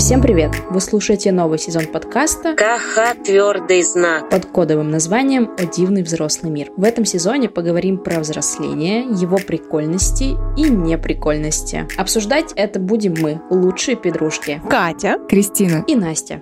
Всем 0.00 0.22
привет! 0.22 0.52
Вы 0.70 0.80
слушаете 0.80 1.30
новый 1.30 1.58
сезон 1.58 1.84
подкаста 1.84 2.56
КХ 2.56 3.22
«Твердый 3.22 3.82
знак» 3.82 4.30
под 4.30 4.46
кодовым 4.46 4.90
названием 4.90 5.50
«О 5.58 5.66
дивный 5.66 6.02
взрослый 6.02 6.50
мир». 6.50 6.70
В 6.74 6.84
этом 6.84 7.04
сезоне 7.04 7.50
поговорим 7.50 7.98
про 7.98 8.20
взросление, 8.20 9.02
его 9.02 9.36
прикольности 9.36 10.38
и 10.56 10.70
неприкольности. 10.70 11.86
Обсуждать 11.98 12.54
это 12.56 12.80
будем 12.80 13.14
мы, 13.20 13.42
лучшие 13.50 13.94
подружки. 13.94 14.62
Катя, 14.70 15.18
Кристина 15.28 15.84
и 15.86 15.94
Настя. 15.94 16.40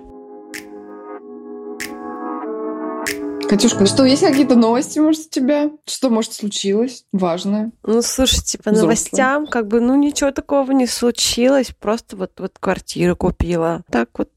Катюшка, 3.49 3.79
ну 3.79 3.85
что, 3.87 4.05
есть 4.05 4.21
какие-то 4.21 4.53
новости, 4.53 4.99
может, 4.99 5.25
у 5.25 5.29
тебя? 5.31 5.71
Что, 5.87 6.11
может, 6.11 6.33
случилось 6.33 7.03
важное? 7.11 7.71
Ну, 7.83 8.03
слушайте, 8.03 8.59
по 8.59 8.69
Взрослая. 8.69 8.81
новостям, 8.83 9.47
как 9.47 9.67
бы, 9.67 9.79
ну, 9.79 9.95
ничего 9.95 10.29
такого 10.29 10.71
не 10.71 10.85
случилось. 10.85 11.71
Просто 11.79 12.15
вот, 12.15 12.31
вот 12.37 12.59
квартиру 12.59 13.15
купила. 13.15 13.81
Так 13.89 14.09
вот, 14.19 14.29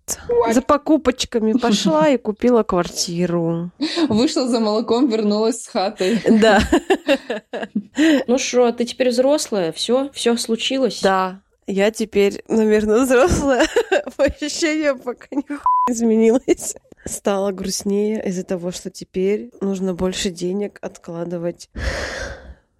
за 0.50 0.62
покупочками 0.62 1.52
пошла 1.60 2.08
и 2.08 2.16
купила 2.16 2.62
квартиру. 2.62 3.70
Вышла 4.08 4.48
за 4.48 4.60
молоком, 4.60 5.10
вернулась 5.10 5.62
с 5.62 5.68
хатой. 5.68 6.18
Да, 6.30 6.60
Ну 8.26 8.38
что, 8.38 8.72
ты 8.72 8.86
теперь 8.86 9.10
взрослая? 9.10 9.72
Все, 9.72 10.08
все 10.14 10.38
случилось? 10.38 11.00
да. 11.02 11.42
Я 11.68 11.92
теперь, 11.92 12.42
наверное, 12.48 13.04
взрослая. 13.04 13.68
По 14.16 14.24
ощущениям 14.24 14.98
пока 14.98 15.28
не 15.30 15.44
изменилось. 15.88 16.74
Стало 17.04 17.52
грустнее 17.52 18.22
из-за 18.28 18.44
того, 18.44 18.70
что 18.70 18.90
теперь 18.90 19.50
нужно 19.60 19.94
больше 19.94 20.30
денег 20.30 20.78
откладывать 20.82 21.68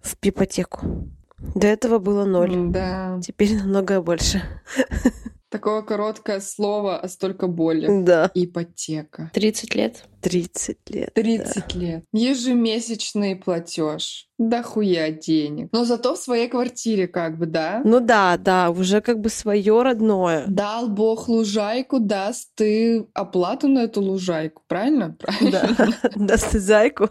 в 0.01 0.15
ипотеку. 0.21 1.09
До 1.55 1.67
этого 1.67 1.99
было 1.99 2.23
ноль. 2.25 2.71
Да. 2.71 3.19
Теперь 3.21 3.57
намного 3.57 4.01
больше. 4.01 4.41
Такое 5.53 5.83
короткое 5.83 6.39
слово, 6.39 6.97
а 6.97 7.07
столько 7.07 7.45
боли. 7.45 7.87
Да. 8.01 8.31
Ипотека. 8.33 9.29
30 9.35 9.75
лет? 9.75 10.03
30 10.21 10.77
лет. 10.89 11.13
30 11.13 11.75
лет. 11.75 12.05
Ежемесячный 12.11 13.35
платеж. 13.35 14.29
Да 14.39 14.63
хуя 14.63 15.11
денег. 15.11 15.69
Но 15.71 15.85
зато 15.85 16.15
в 16.15 16.17
своей 16.17 16.47
квартире 16.47 17.07
как 17.07 17.37
бы, 17.37 17.45
да? 17.45 17.83
Ну 17.85 17.99
да, 17.99 18.37
да, 18.37 18.71
уже 18.71 18.99
как 19.01 19.19
бы 19.19 19.29
свое 19.29 19.83
родное. 19.83 20.45
Дал 20.47 20.89
Бог 20.89 21.27
лужайку, 21.27 21.99
даст 21.99 22.49
и 22.55 23.05
оплату 23.13 23.67
на 23.67 23.83
эту 23.83 24.01
лужайку. 24.01 24.63
Правильно? 24.67 25.15
Правильно. 25.19 25.75
Да. 25.77 26.09
Даст 26.15 26.49
и 26.49 26.59
зайку. 26.59 27.09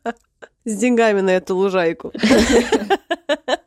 С 0.64 0.74
деньгами 0.74 1.20
на 1.20 1.32
эту 1.36 1.54
лужайку. 1.54 2.12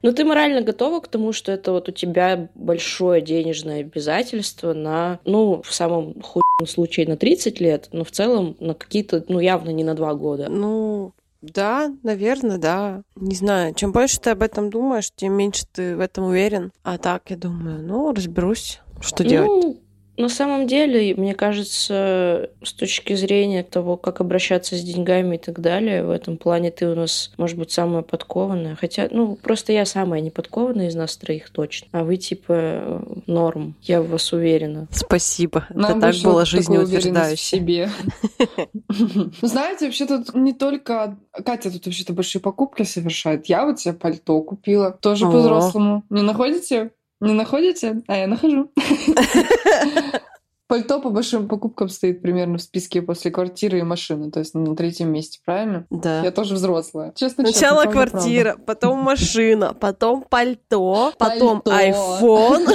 Ну 0.02 0.12
ты 0.12 0.26
морально 0.26 0.62
готова 0.62 1.00
к 1.00 1.08
тому, 1.08 1.34
что 1.34 1.52
это 1.52 1.72
вот 1.72 1.90
у 1.90 1.92
тебя 1.92 2.50
большое 2.56 3.22
денежное 3.22 3.82
обязательство 3.82 4.74
на, 4.74 5.20
ну, 5.26 5.62
в 5.64 5.74
самом 5.74 6.22
хуйном 6.22 6.68
случае 6.68 7.08
на 7.08 7.18
30 7.18 7.60
лет, 7.60 7.90
но 7.92 8.04
в 8.04 8.12
целом 8.12 8.56
на 8.60 8.74
какие-то, 8.74 9.24
ну, 9.28 9.40
явно 9.40 9.70
не 9.72 9.84
на 9.84 9.96
два 9.96 10.14
года. 10.14 10.50
Ну, 10.50 11.14
да, 11.42 11.92
наверное, 12.04 12.58
да. 12.58 13.02
Не 13.16 13.36
знаю, 13.36 13.74
чем 13.74 13.92
больше 13.92 14.20
ты 14.20 14.32
об 14.32 14.42
этом 14.42 14.70
думаешь, 14.70 15.12
тем 15.16 15.34
меньше 15.34 15.66
ты 15.72 15.96
в 15.96 16.00
этом 16.00 16.26
уверен. 16.26 16.72
А 16.84 16.98
так, 16.98 17.30
я 17.30 17.38
думаю, 17.38 17.82
ну, 17.82 18.12
разберусь, 18.14 18.82
что 19.02 19.24
делать. 19.24 19.78
На 20.18 20.30
самом 20.30 20.66
деле, 20.66 21.14
мне 21.16 21.36
кажется, 21.36 22.50
с 22.64 22.74
точки 22.74 23.14
зрения 23.14 23.62
того, 23.64 23.98
как 23.98 24.20
обращаться 24.20 24.76
с 24.76 24.82
деньгами 24.82 25.36
и 25.36 25.40
так 25.40 25.62
далее, 25.62 26.04
в 26.04 26.10
этом 26.10 26.38
плане 26.38 26.72
ты 26.72 26.88
у 26.88 26.96
нас, 26.96 27.32
может 27.38 27.58
быть, 27.58 27.72
самая 27.72 28.02
подкованная. 28.02 28.76
Хотя, 28.76 29.08
ну, 29.12 29.36
просто 29.36 29.74
я 29.74 29.86
самая 29.86 30.22
неподкованная 30.22 30.88
из 30.88 30.96
нас 30.96 31.16
троих 31.18 31.52
точно. 31.52 31.88
А 31.92 32.04
вы, 32.04 32.18
типа, 32.18 33.06
норм. 33.28 33.76
Я 33.84 34.02
в 34.02 34.10
вас 34.10 34.34
уверена. 34.34 34.88
Спасибо. 34.92 35.68
Нам 35.70 36.00
это 36.00 36.12
так 36.12 36.16
было 36.24 36.46
жизнеутверждающе. 36.46 37.44
себе. 37.44 37.90
Ну, 39.00 39.30
Знаете, 39.42 39.86
вообще 39.86 40.08
тут 40.08 40.34
не 40.34 40.54
только... 40.54 41.18
Катя 41.46 41.72
тут 41.72 41.86
вообще-то 41.86 42.14
большие 42.14 42.42
покупки 42.42 42.84
совершает. 42.84 43.46
Я 43.48 43.66
вот 43.66 43.80
себе 43.80 43.94
пальто 43.94 44.42
купила. 44.42 44.92
Тоже 44.92 45.26
по-взрослому. 45.26 46.04
Не 46.10 46.24
находите? 46.24 46.92
Не 47.20 47.34
находите? 47.34 48.02
А 48.08 48.18
я 48.18 48.28
нахожу. 48.28 48.72
Пальто 50.68 51.00
по 51.00 51.10
большим 51.10 51.48
покупкам 51.48 51.88
стоит 51.88 52.22
примерно 52.22 52.58
в 52.58 52.62
списке 52.62 53.02
после 53.02 53.32
квартиры 53.32 53.80
и 53.80 53.84
машины. 53.84 54.32
То 54.32 54.40
есть 54.40 54.54
на 54.54 54.76
третьем 54.76 55.10
месте, 55.10 55.40
правильно? 55.46 55.88
Да. 55.90 56.22
Я 56.22 56.32
тоже 56.32 56.56
взрослая. 56.56 57.14
Честно, 57.16 57.46
Сначала 57.46 57.86
честно, 57.86 57.92
правда, 57.94 58.12
квартира, 58.12 58.58
потом 58.66 59.00
машина, 59.00 59.74
потом 59.74 60.26
пальто, 60.30 61.14
потом 61.18 61.62
айфон, 61.66 62.68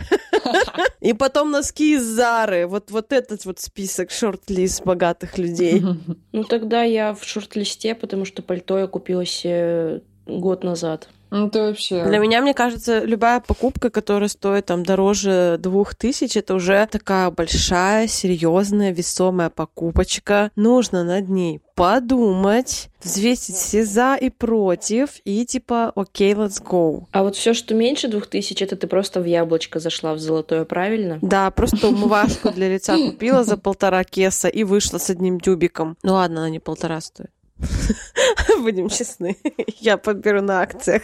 и 1.00 1.12
потом 1.12 1.52
носки 1.52 1.94
из 1.94 2.02
Зары. 2.02 2.66
Вот, 2.66 2.90
вот 2.90 3.12
этот 3.12 3.44
вот 3.44 3.60
список, 3.60 4.10
шорт-лист 4.10 4.82
богатых 4.84 5.38
людей. 5.38 5.80
правда. 5.80 6.00
Ну, 6.32 6.44
тогда 6.44 6.82
я 6.82 7.14
в 7.14 7.24
шорт-листе, 7.24 7.94
потому 7.94 8.24
что 8.24 8.42
пальто 8.42 8.78
я 8.78 8.86
купила 8.86 9.24
себе 9.24 10.02
год 10.26 10.62
назад. 10.62 11.08
Ну 11.30 11.50
ты 11.50 11.60
вообще... 11.60 12.04
Для 12.04 12.18
меня, 12.18 12.40
мне 12.40 12.54
кажется, 12.54 13.04
любая 13.04 13.40
покупка, 13.40 13.90
которая 13.90 14.28
стоит 14.28 14.66
там 14.66 14.82
дороже 14.82 15.56
двух 15.58 15.94
тысяч, 15.94 16.36
это 16.36 16.54
уже 16.54 16.86
такая 16.90 17.30
большая, 17.30 18.06
серьезная, 18.06 18.92
весомая 18.92 19.50
покупочка. 19.50 20.50
Нужно 20.56 21.04
над 21.04 21.28
ней 21.28 21.60
подумать, 21.74 22.88
взвесить 23.02 23.54
все 23.54 23.84
за 23.84 24.16
и 24.16 24.30
против, 24.30 25.20
и 25.24 25.46
типа, 25.46 25.92
окей, 25.94 26.32
let's 26.32 26.60
go. 26.62 27.04
А 27.12 27.22
вот 27.22 27.36
все, 27.36 27.54
что 27.54 27.74
меньше 27.74 28.08
двух 28.08 28.26
тысяч, 28.26 28.60
это 28.60 28.74
ты 28.74 28.88
просто 28.88 29.20
в 29.20 29.24
яблочко 29.26 29.78
зашла 29.78 30.14
в 30.14 30.18
золотое, 30.18 30.64
правильно? 30.64 31.18
Да, 31.22 31.50
просто 31.52 31.88
умывашку 31.88 32.50
для 32.50 32.68
лица 32.68 32.96
купила 32.96 33.44
за 33.44 33.56
полтора 33.56 34.02
кеса 34.02 34.48
и 34.48 34.64
вышла 34.64 34.98
с 34.98 35.08
одним 35.08 35.38
тюбиком. 35.38 35.96
Ну 36.02 36.14
ладно, 36.14 36.40
она 36.40 36.50
не 36.50 36.58
полтора 36.58 37.00
стоит. 37.00 37.30
Будем 38.60 38.88
честны. 38.88 39.36
Я 39.78 39.96
подберу 39.96 40.42
на 40.42 40.62
акциях. 40.62 41.02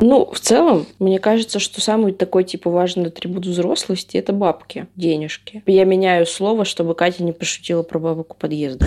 Ну, 0.00 0.30
в 0.30 0.38
целом, 0.40 0.86
мне 0.98 1.18
кажется, 1.18 1.58
что 1.58 1.80
самый 1.80 2.12
такой, 2.12 2.44
типа, 2.44 2.70
важный 2.70 3.06
атрибут 3.06 3.46
взрослости– 3.46 4.16
это 4.18 4.32
бабки, 4.32 4.86
денежки. 4.96 5.62
Я 5.66 5.84
меняю 5.84 6.26
слово, 6.26 6.64
чтобы 6.64 6.94
Катя 6.94 7.22
не 7.22 7.32
пошутила 7.32 7.82
про 7.82 7.98
бабок 7.98 8.34
у 8.34 8.36
подъезда. 8.36 8.86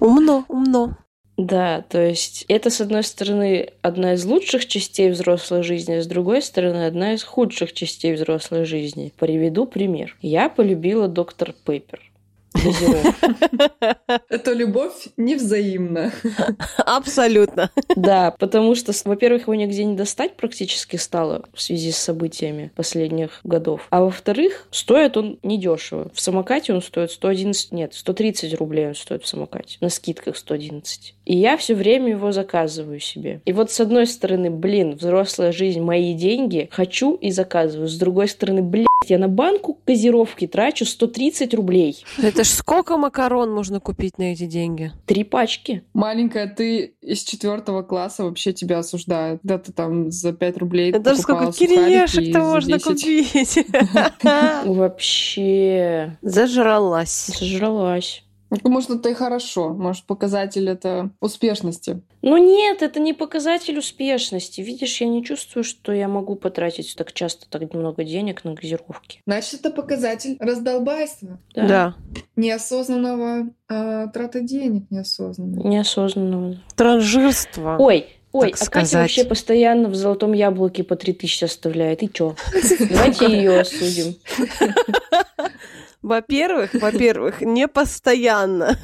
Умно, 0.00 0.44
умно. 0.48 0.98
Да, 1.36 1.84
то 1.90 2.00
есть 2.00 2.46
это, 2.48 2.70
с 2.70 2.80
одной 2.80 3.02
стороны, 3.02 3.72
одна 3.82 4.14
из 4.14 4.24
лучших 4.24 4.66
частей 4.66 5.10
взрослой 5.10 5.62
жизни, 5.62 5.94
а 5.94 6.02
с 6.02 6.06
другой 6.06 6.40
стороны, 6.40 6.86
одна 6.86 7.12
из 7.12 7.22
худших 7.24 7.74
частей 7.74 8.14
взрослой 8.14 8.64
жизни. 8.64 9.12
Приведу 9.18 9.66
пример. 9.66 10.16
Я 10.22 10.48
полюбила 10.48 11.08
доктор 11.08 11.52
Пеппер. 11.52 12.00
Это 14.28 14.52
любовь 14.52 15.08
невзаимна. 15.16 16.12
Абсолютно. 16.78 17.70
Да, 17.94 18.32
потому 18.38 18.74
что, 18.74 18.92
во-первых, 19.04 19.42
его 19.42 19.54
нигде 19.54 19.84
не 19.84 19.96
достать 19.96 20.36
практически 20.36 20.96
стало 20.96 21.44
в 21.54 21.60
связи 21.60 21.92
с 21.92 21.96
событиями 21.96 22.72
последних 22.74 23.40
годов. 23.44 23.86
А 23.90 24.02
во-вторых, 24.02 24.66
стоит 24.70 25.16
он 25.16 25.38
недешево. 25.42 26.10
В 26.14 26.20
самокате 26.20 26.74
он 26.74 26.82
стоит 26.82 27.10
111, 27.10 27.72
нет, 27.72 27.94
130 27.94 28.54
рублей 28.54 28.88
он 28.88 28.94
стоит 28.94 29.24
в 29.24 29.26
самокате. 29.26 29.78
На 29.80 29.88
скидках 29.88 30.36
111. 30.36 31.14
И 31.24 31.36
я 31.36 31.56
все 31.56 31.74
время 31.74 32.10
его 32.10 32.32
заказываю 32.32 33.00
себе. 33.00 33.40
И 33.44 33.52
вот 33.52 33.70
с 33.70 33.80
одной 33.80 34.06
стороны, 34.06 34.50
блин, 34.50 34.94
взрослая 34.94 35.52
жизнь, 35.52 35.80
мои 35.80 36.14
деньги, 36.14 36.68
хочу 36.70 37.14
и 37.14 37.30
заказываю. 37.30 37.88
С 37.88 37.98
другой 37.98 38.28
стороны, 38.28 38.62
блядь, 38.62 38.85
я 39.10 39.18
на 39.18 39.28
банку 39.28 39.80
газировки 39.86 40.46
трачу 40.46 40.84
130 40.84 41.54
рублей. 41.54 42.04
Это 42.18 42.44
ж 42.44 42.48
сколько 42.48 42.96
макарон 42.96 43.52
можно 43.52 43.80
купить 43.80 44.18
на 44.18 44.32
эти 44.32 44.46
деньги? 44.46 44.92
Три 45.06 45.24
пачки. 45.24 45.82
Маленькая, 45.94 46.46
ты 46.48 46.94
из 47.00 47.22
четвертого 47.22 47.82
класса 47.82 48.24
вообще 48.24 48.52
тебя 48.52 48.78
осуждают. 48.78 49.40
Да 49.42 49.58
ты 49.58 49.72
там 49.72 50.10
за 50.10 50.32
5 50.32 50.56
рублей 50.58 50.90
Это 50.90 51.14
же 51.14 51.22
покупала 51.22 51.52
сколько 51.52 51.72
кириешек-то 51.72 52.38
можно 52.40 52.78
10. 52.78 52.84
купить. 52.84 53.66
Вообще 54.64 56.16
Зажралась. 56.22 57.30
зажралась. 57.38 58.22
Ну, 58.50 58.70
Может, 58.70 58.90
это 58.90 59.08
и 59.08 59.14
хорошо. 59.14 59.70
Может, 59.70 60.04
показатель 60.04 60.68
это 60.68 61.10
успешности. 61.20 62.00
Ну 62.22 62.36
нет, 62.36 62.82
это 62.82 63.00
не 63.00 63.12
показатель 63.12 63.78
успешности. 63.78 64.60
Видишь, 64.60 65.00
я 65.00 65.08
не 65.08 65.24
чувствую, 65.24 65.64
что 65.64 65.92
я 65.92 66.06
могу 66.08 66.36
потратить 66.36 66.94
так 66.96 67.12
часто 67.12 67.48
так 67.48 67.74
много 67.74 68.04
денег 68.04 68.44
на 68.44 68.54
газировки. 68.54 69.20
Значит, 69.26 69.60
это 69.60 69.70
показатель 69.70 70.36
раздолбайства. 70.38 71.38
Да. 71.54 71.94
Неосознанного 72.36 73.48
э, 73.68 74.06
трата 74.12 74.40
денег 74.40 74.90
неосознанного. 74.90 75.66
Неосознанного. 75.66 76.56
Транжирство. 76.76 77.76
Ой, 77.78 78.06
ой, 78.32 78.50
Так 78.52 78.62
а 78.62 78.64
Катя 78.70 78.86
сказать. 78.86 78.92
вообще 79.02 79.24
постоянно 79.24 79.88
в 79.88 79.94
золотом 79.94 80.32
яблоке 80.32 80.84
по 80.84 80.94
3000 80.96 81.44
оставляет. 81.44 82.02
И 82.02 82.12
чё? 82.12 82.36
Давайте 82.90 83.26
ее 83.26 83.60
осудим. 83.60 84.14
Во-первых, 86.06 86.72
во-первых, 86.74 87.40
не 87.40 87.66
постоянно. 87.66 88.78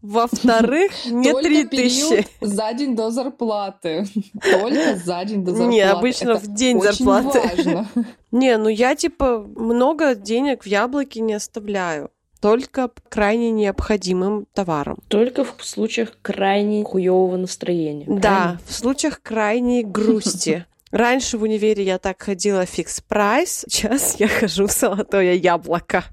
Во-вторых, 0.00 0.92
не 1.06 1.32
три 1.42 1.64
тысячи. 1.64 2.24
за 2.40 2.72
день 2.72 2.94
до 2.94 3.10
зарплаты. 3.10 4.06
Только 4.40 4.94
за 4.94 5.24
день 5.24 5.44
до 5.44 5.50
зарплаты. 5.50 5.72
Не, 5.74 5.80
обычно 5.80 6.30
Это 6.30 6.38
в 6.38 6.54
день 6.54 6.76
очень 6.76 7.04
зарплаты. 7.04 7.40
важно. 7.40 7.88
Не, 8.30 8.56
ну 8.58 8.68
я 8.68 8.94
типа 8.94 9.44
много 9.56 10.14
денег 10.14 10.62
в 10.62 10.66
яблоке 10.66 11.18
не 11.18 11.34
оставляю. 11.34 12.10
Только 12.40 12.92
крайне 13.08 13.50
необходимым 13.50 14.46
товарам. 14.54 14.98
Только 15.08 15.42
в 15.42 15.56
случаях 15.58 16.12
крайне 16.22 16.84
хуевого 16.84 17.36
настроения. 17.36 18.06
Да, 18.06 18.58
в 18.68 18.72
случаях 18.72 19.20
крайней 19.20 19.82
грусти. 19.82 20.64
Раньше 20.92 21.38
в 21.38 21.42
универе 21.42 21.82
я 21.82 21.98
так 21.98 22.22
ходила 22.22 22.64
Fix 22.64 23.00
Price, 23.00 23.64
сейчас 23.68 24.14
я 24.20 24.28
хожу 24.28 24.68
в 24.68 24.70
золотое 24.70 25.34
яблоко. 25.34 26.04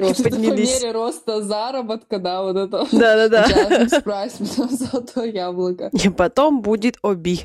Рост. 0.00 0.22
под- 0.22 0.32
поднялись. 0.32 0.70
По 0.70 0.80
мере 0.80 0.92
роста 0.92 1.42
заработка, 1.42 2.18
да, 2.18 2.42
вот 2.42 2.56
это. 2.56 2.86
Да-да-да. 2.92 3.46
Fix 3.48 4.02
Price, 4.02 4.32
потом 4.38 4.70
золотое 4.70 5.30
яблоко. 5.30 5.90
И 5.92 6.08
потом 6.08 6.62
будет 6.62 6.96
оби. 7.02 7.40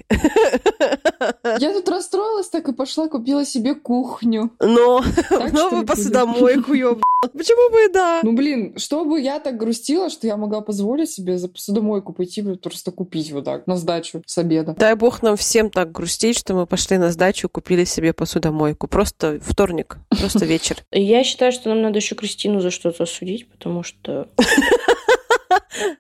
Я 1.60 1.74
тут 1.74 1.88
расстроилась 1.90 2.50
так 2.50 2.68
и 2.68 2.74
пошла 2.74 3.08
купила 3.08 3.46
себе 3.46 3.76
кухню. 3.76 4.52
Но 4.60 5.04
Так, 5.30 5.54
новую 5.54 5.86
посудомойку, 5.86 6.74
ёб... 6.74 7.02
Почему 7.34 7.72
бы 7.72 7.86
и 7.86 7.92
да? 7.92 8.20
Ну, 8.24 8.34
блин, 8.34 8.78
чтобы 8.78 9.20
я 9.20 9.40
так 9.40 9.58
грустила, 9.58 10.10
что 10.10 10.28
я 10.28 10.38
могла 10.38 10.62
позволить 10.62 11.10
себе 11.10 11.38
за 11.38 11.48
посудомойку 11.48 12.14
пойти 12.14 12.44
просто 12.56 12.92
купить 12.92 13.32
вот 13.32 13.46
так 13.46 13.66
на 13.68 13.78
сдачу 13.78 14.22
с 14.26 14.38
обеда. 14.38 14.76
Дай 14.78 14.96
бог 14.96 15.24
нам 15.24 15.36
всем 15.36 15.70
так 15.70 15.92
грустить, 15.92 16.38
что 16.38 16.54
мы 16.54 16.66
пошли 16.68 16.98
на 16.98 17.12
сдачу, 17.12 17.50
купили 17.50 17.84
себе 17.86 18.14
посудомойку. 18.14 18.88
Просто 18.88 19.40
вторник, 19.42 19.98
просто 20.10 20.46
вечер. 20.46 20.78
Я 20.92 21.24
считаю, 21.24 21.52
что 21.52 21.74
нам 21.76 21.84
надо 21.84 22.00
еще 22.00 22.16
Кристину 22.16 22.62
за 22.62 22.72
что-то 22.72 23.04
осудить, 23.04 23.48
потому 23.48 23.84
что... 23.84 24.28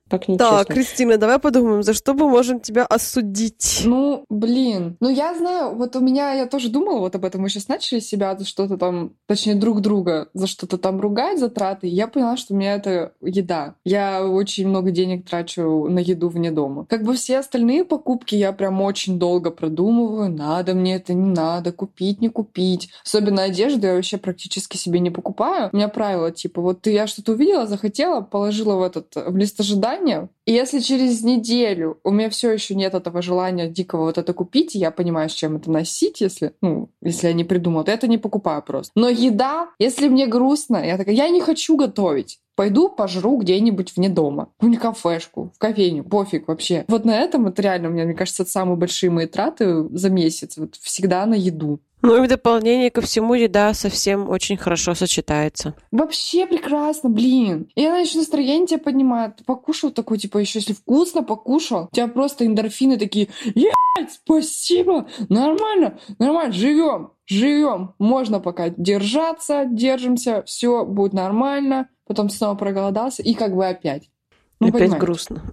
Так 0.09 0.25
Так, 0.37 0.63
нечестно. 0.63 0.73
Кристина, 0.73 1.17
давай 1.17 1.39
подумаем, 1.39 1.83
за 1.83 1.93
что 1.93 2.13
мы 2.13 2.29
можем 2.29 2.59
тебя 2.59 2.85
осудить? 2.85 3.81
Ну, 3.85 4.25
блин. 4.29 4.97
Ну, 4.99 5.09
я 5.09 5.35
знаю, 5.35 5.75
вот 5.75 5.95
у 5.95 5.99
меня, 5.99 6.33
я 6.33 6.45
тоже 6.45 6.69
думала 6.69 6.99
вот 6.99 7.15
об 7.15 7.25
этом. 7.25 7.41
Мы 7.41 7.49
сейчас 7.49 7.67
начали 7.67 7.99
себя 7.99 8.35
за 8.37 8.45
что-то 8.45 8.77
там, 8.77 9.13
точнее, 9.27 9.55
друг 9.55 9.81
друга 9.81 10.29
за 10.33 10.47
что-то 10.47 10.77
там 10.77 10.99
ругать, 11.01 11.39
за 11.39 11.49
траты. 11.49 11.87
И 11.87 11.93
я 11.93 12.07
поняла, 12.07 12.37
что 12.37 12.53
у 12.53 12.57
меня 12.57 12.75
это 12.75 13.13
еда. 13.21 13.75
Я 13.83 14.25
очень 14.25 14.67
много 14.67 14.91
денег 14.91 15.27
трачу 15.27 15.87
на 15.89 15.99
еду 15.99 16.29
вне 16.29 16.51
дома. 16.51 16.85
Как 16.85 17.03
бы 17.03 17.13
все 17.13 17.39
остальные 17.39 17.85
покупки 17.85 18.35
я 18.35 18.51
прям 18.53 18.81
очень 18.81 19.19
долго 19.19 19.51
продумываю. 19.51 20.29
Надо 20.29 20.73
мне 20.73 20.95
это, 20.95 21.13
не 21.13 21.31
надо, 21.31 21.71
купить, 21.71 22.21
не 22.21 22.29
купить. 22.29 22.89
Особенно 23.03 23.43
одежду 23.43 23.87
я 23.87 23.95
вообще 23.95 24.17
практически 24.17 24.77
себе 24.77 24.99
не 24.99 25.11
покупаю. 25.11 25.69
У 25.71 25.75
меня 25.75 25.87
правило, 25.87 26.31
типа, 26.31 26.61
вот 26.61 26.81
ты 26.81 26.91
я 26.91 27.07
что-то 27.07 27.33
увидела, 27.33 27.67
захотела, 27.67 28.21
положила 28.21 28.75
в 28.75 28.83
этот, 28.83 29.15
в 29.15 29.35
лист 29.45 29.59
ожидания, 29.59 30.29
и 30.45 30.51
если 30.51 30.79
через 30.79 31.21
неделю 31.21 31.99
у 32.03 32.09
меня 32.09 32.29
все 32.29 32.51
еще 32.51 32.73
нет 32.73 32.95
этого 32.95 33.21
желания 33.21 33.69
дикого 33.69 34.05
вот 34.05 34.17
это 34.17 34.33
купить, 34.33 34.73
я 34.73 34.89
понимаю, 34.89 35.29
с 35.29 35.33
чем 35.33 35.57
это 35.57 35.69
носить, 35.69 36.21
если, 36.21 36.53
ну, 36.61 36.89
если 37.01 37.27
я 37.27 37.33
не 37.33 37.43
придумала, 37.43 37.83
то 37.83 37.91
я 37.91 37.97
это 37.97 38.07
не 38.07 38.17
покупаю 38.17 38.63
просто. 38.63 38.91
Но 38.95 39.07
еда, 39.07 39.69
если 39.77 40.07
мне 40.07 40.25
грустно, 40.25 40.77
я 40.77 40.97
такая, 40.97 41.15
я 41.15 41.29
не 41.29 41.41
хочу 41.41 41.77
готовить. 41.77 42.39
Пойду 42.55 42.89
пожру 42.89 43.37
где-нибудь 43.37 43.95
вне 43.95 44.09
дома. 44.09 44.47
В 44.59 44.77
кафешку, 44.77 45.51
в 45.53 45.59
кофейню, 45.59 46.03
пофиг 46.03 46.47
вообще. 46.47 46.85
Вот 46.87 47.05
на 47.05 47.19
этом 47.19 47.47
это 47.47 47.61
реально, 47.61 47.87
меня, 47.87 48.05
мне 48.05 48.13
кажется, 48.13 48.43
это 48.43 48.51
самые 48.51 48.77
большие 48.77 49.09
мои 49.09 49.27
траты 49.27 49.83
за 49.89 50.09
месяц. 50.09 50.57
Вот 50.57 50.75
всегда 50.75 51.25
на 51.25 51.35
еду. 51.35 51.81
Ну 52.01 52.17
и 52.17 52.25
в 52.25 52.29
дополнение 52.29 52.91
ко 52.91 53.01
всему 53.01 53.33
еда 53.33 53.73
совсем 53.73 54.29
очень 54.29 54.57
хорошо 54.57 54.93
сочетается. 54.93 55.73
Вообще 55.91 56.45
прекрасно, 56.45 57.09
блин. 57.09 57.67
И 57.75 57.83
она 57.85 57.99
еще 57.99 58.19
настроение 58.19 58.67
тебя 58.67 58.79
поднимает. 58.79 59.37
Ты 59.37 59.43
покушал 59.43 59.89
такой, 59.91 60.19
типа, 60.19 60.37
еще 60.37 60.59
если 60.59 60.73
вкусно 60.73 61.23
покушал, 61.23 61.89
у 61.91 61.95
тебя 61.95 62.07
просто 62.07 62.45
эндорфины 62.45 62.97
такие, 62.99 63.29
ебать, 63.43 64.13
спасибо, 64.13 65.07
нормально, 65.29 65.97
нормально, 66.19 66.53
живем, 66.53 67.13
живем. 67.25 67.95
Можно 67.97 68.39
пока 68.39 68.69
держаться, 68.69 69.65
держимся, 69.65 70.43
все 70.43 70.85
будет 70.85 71.13
нормально. 71.13 71.89
Потом 72.05 72.29
снова 72.29 72.53
проголодался, 72.55 73.23
и 73.23 73.33
как 73.33 73.55
бы 73.55 73.65
опять. 73.65 74.11
Ну, 74.59 74.67
Опять 74.67 74.81
понимаете. 74.81 75.05
грустно. 75.05 75.43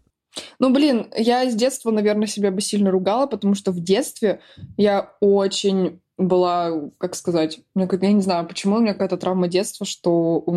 Ну, 0.59 0.71
блин, 0.71 1.09
я 1.17 1.51
с 1.51 1.55
детства, 1.55 1.91
наверное, 1.91 2.27
себя 2.27 2.51
бы 2.51 2.61
сильно 2.61 2.91
ругала, 2.91 3.27
потому 3.27 3.55
что 3.55 3.73
в 3.73 3.81
детстве 3.81 4.41
я 4.77 5.15
очень 5.21 6.02
была, 6.19 6.91
как 6.99 7.15
сказать, 7.15 7.61
меня 7.75 7.89
я 7.91 8.13
не 8.13 8.21
знаю, 8.21 8.47
почему 8.47 8.77
у 8.77 8.81
меня 8.81 8.93
какая-то 8.93 9.17
травма 9.17 9.49
детства, 9.49 9.87
что 9.87 10.41
у 10.41 10.53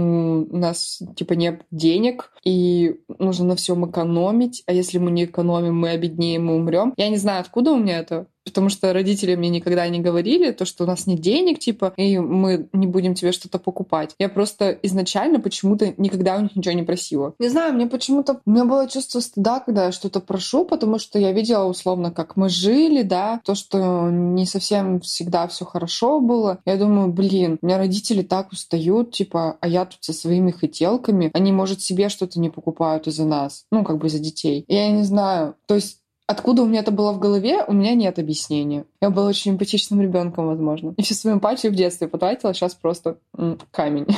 нас, 0.57 1.01
типа, 1.15 1.33
нет 1.33 1.61
денег, 1.71 2.31
и 2.43 2.99
нужно 3.19 3.45
на 3.45 3.55
всем 3.55 3.89
экономить, 3.89 4.63
а 4.67 4.73
если 4.73 4.97
мы 4.97 5.11
не 5.11 5.25
экономим, 5.25 5.77
мы 5.77 5.89
обеднеем, 5.89 6.45
мы 6.45 6.55
умрем. 6.55 6.93
Я 6.97 7.09
не 7.09 7.17
знаю, 7.17 7.41
откуда 7.41 7.71
у 7.71 7.77
меня 7.77 7.99
это, 7.99 8.27
потому 8.45 8.69
что 8.69 8.93
родители 8.93 9.35
мне 9.35 9.49
никогда 9.49 9.87
не 9.87 9.99
говорили, 9.99 10.51
то, 10.51 10.65
что 10.65 10.83
у 10.83 10.87
нас 10.87 11.07
нет 11.07 11.19
денег, 11.19 11.59
типа, 11.59 11.93
и 11.97 12.17
мы 12.19 12.69
не 12.73 12.87
будем 12.87 13.15
тебе 13.15 13.31
что-то 13.31 13.59
покупать. 13.59 14.15
Я 14.19 14.29
просто 14.29 14.71
изначально 14.83 15.39
почему-то 15.39 15.93
никогда 15.97 16.37
у 16.37 16.41
них 16.41 16.55
ничего 16.55 16.75
не 16.75 16.83
просила. 16.83 17.33
Не 17.39 17.49
знаю, 17.49 17.73
мне 17.73 17.87
почему-то... 17.87 18.41
У 18.45 18.51
меня 18.51 18.65
было 18.65 18.87
чувство 18.87 19.19
стыда, 19.19 19.59
когда 19.59 19.85
я 19.85 19.91
что-то 19.91 20.19
прошу, 20.19 20.65
потому 20.65 20.99
что 20.99 21.19
я 21.19 21.31
видела 21.31 21.65
условно, 21.65 22.11
как 22.11 22.35
мы 22.37 22.49
жили, 22.49 23.01
да, 23.01 23.41
то, 23.43 23.55
что 23.55 24.09
не 24.09 24.45
совсем 24.45 24.99
всегда 25.01 25.47
все 25.47 25.65
хорошо 25.65 26.19
было. 26.19 26.59
Я 26.65 26.77
думаю, 26.77 27.11
блин, 27.11 27.57
у 27.61 27.65
меня 27.65 27.77
родители 27.77 28.21
так 28.21 28.51
устают, 28.51 29.11
типа, 29.11 29.57
а 29.59 29.67
я 29.67 29.85
тут 29.85 29.97
со 30.01 30.13
своими 30.13 30.51
хотелками, 30.51 31.31
они, 31.33 31.51
может, 31.51 31.81
себе 31.81 32.09
что-то 32.09 32.39
не 32.39 32.49
покупают 32.49 33.07
из-за 33.07 33.25
нас, 33.25 33.65
ну, 33.71 33.83
как 33.83 33.97
бы 33.97 34.09
за 34.09 34.19
детей. 34.19 34.65
Я 34.67 34.89
не 34.91 35.03
знаю, 35.03 35.55
то 35.67 35.75
есть 35.75 35.99
Откуда 36.27 36.63
у 36.63 36.65
меня 36.65 36.79
это 36.79 36.91
было 36.91 37.11
в 37.11 37.19
голове, 37.19 37.63
у 37.67 37.73
меня 37.73 37.93
нет 37.93 38.17
объяснения. 38.17 38.85
Я 38.99 39.11
была 39.11 39.27
очень 39.27 39.51
эмпатичным 39.51 40.01
ребенком, 40.01 40.47
возможно. 40.47 40.95
И 40.97 41.03
всю 41.03 41.13
свою 41.13 41.37
эмпатию 41.37 41.71
в 41.71 41.75
детстве 41.75 42.07
потратила, 42.07 42.51
сейчас 42.53 42.73
просто 42.73 43.19
м, 43.37 43.59
камень. 43.71 44.07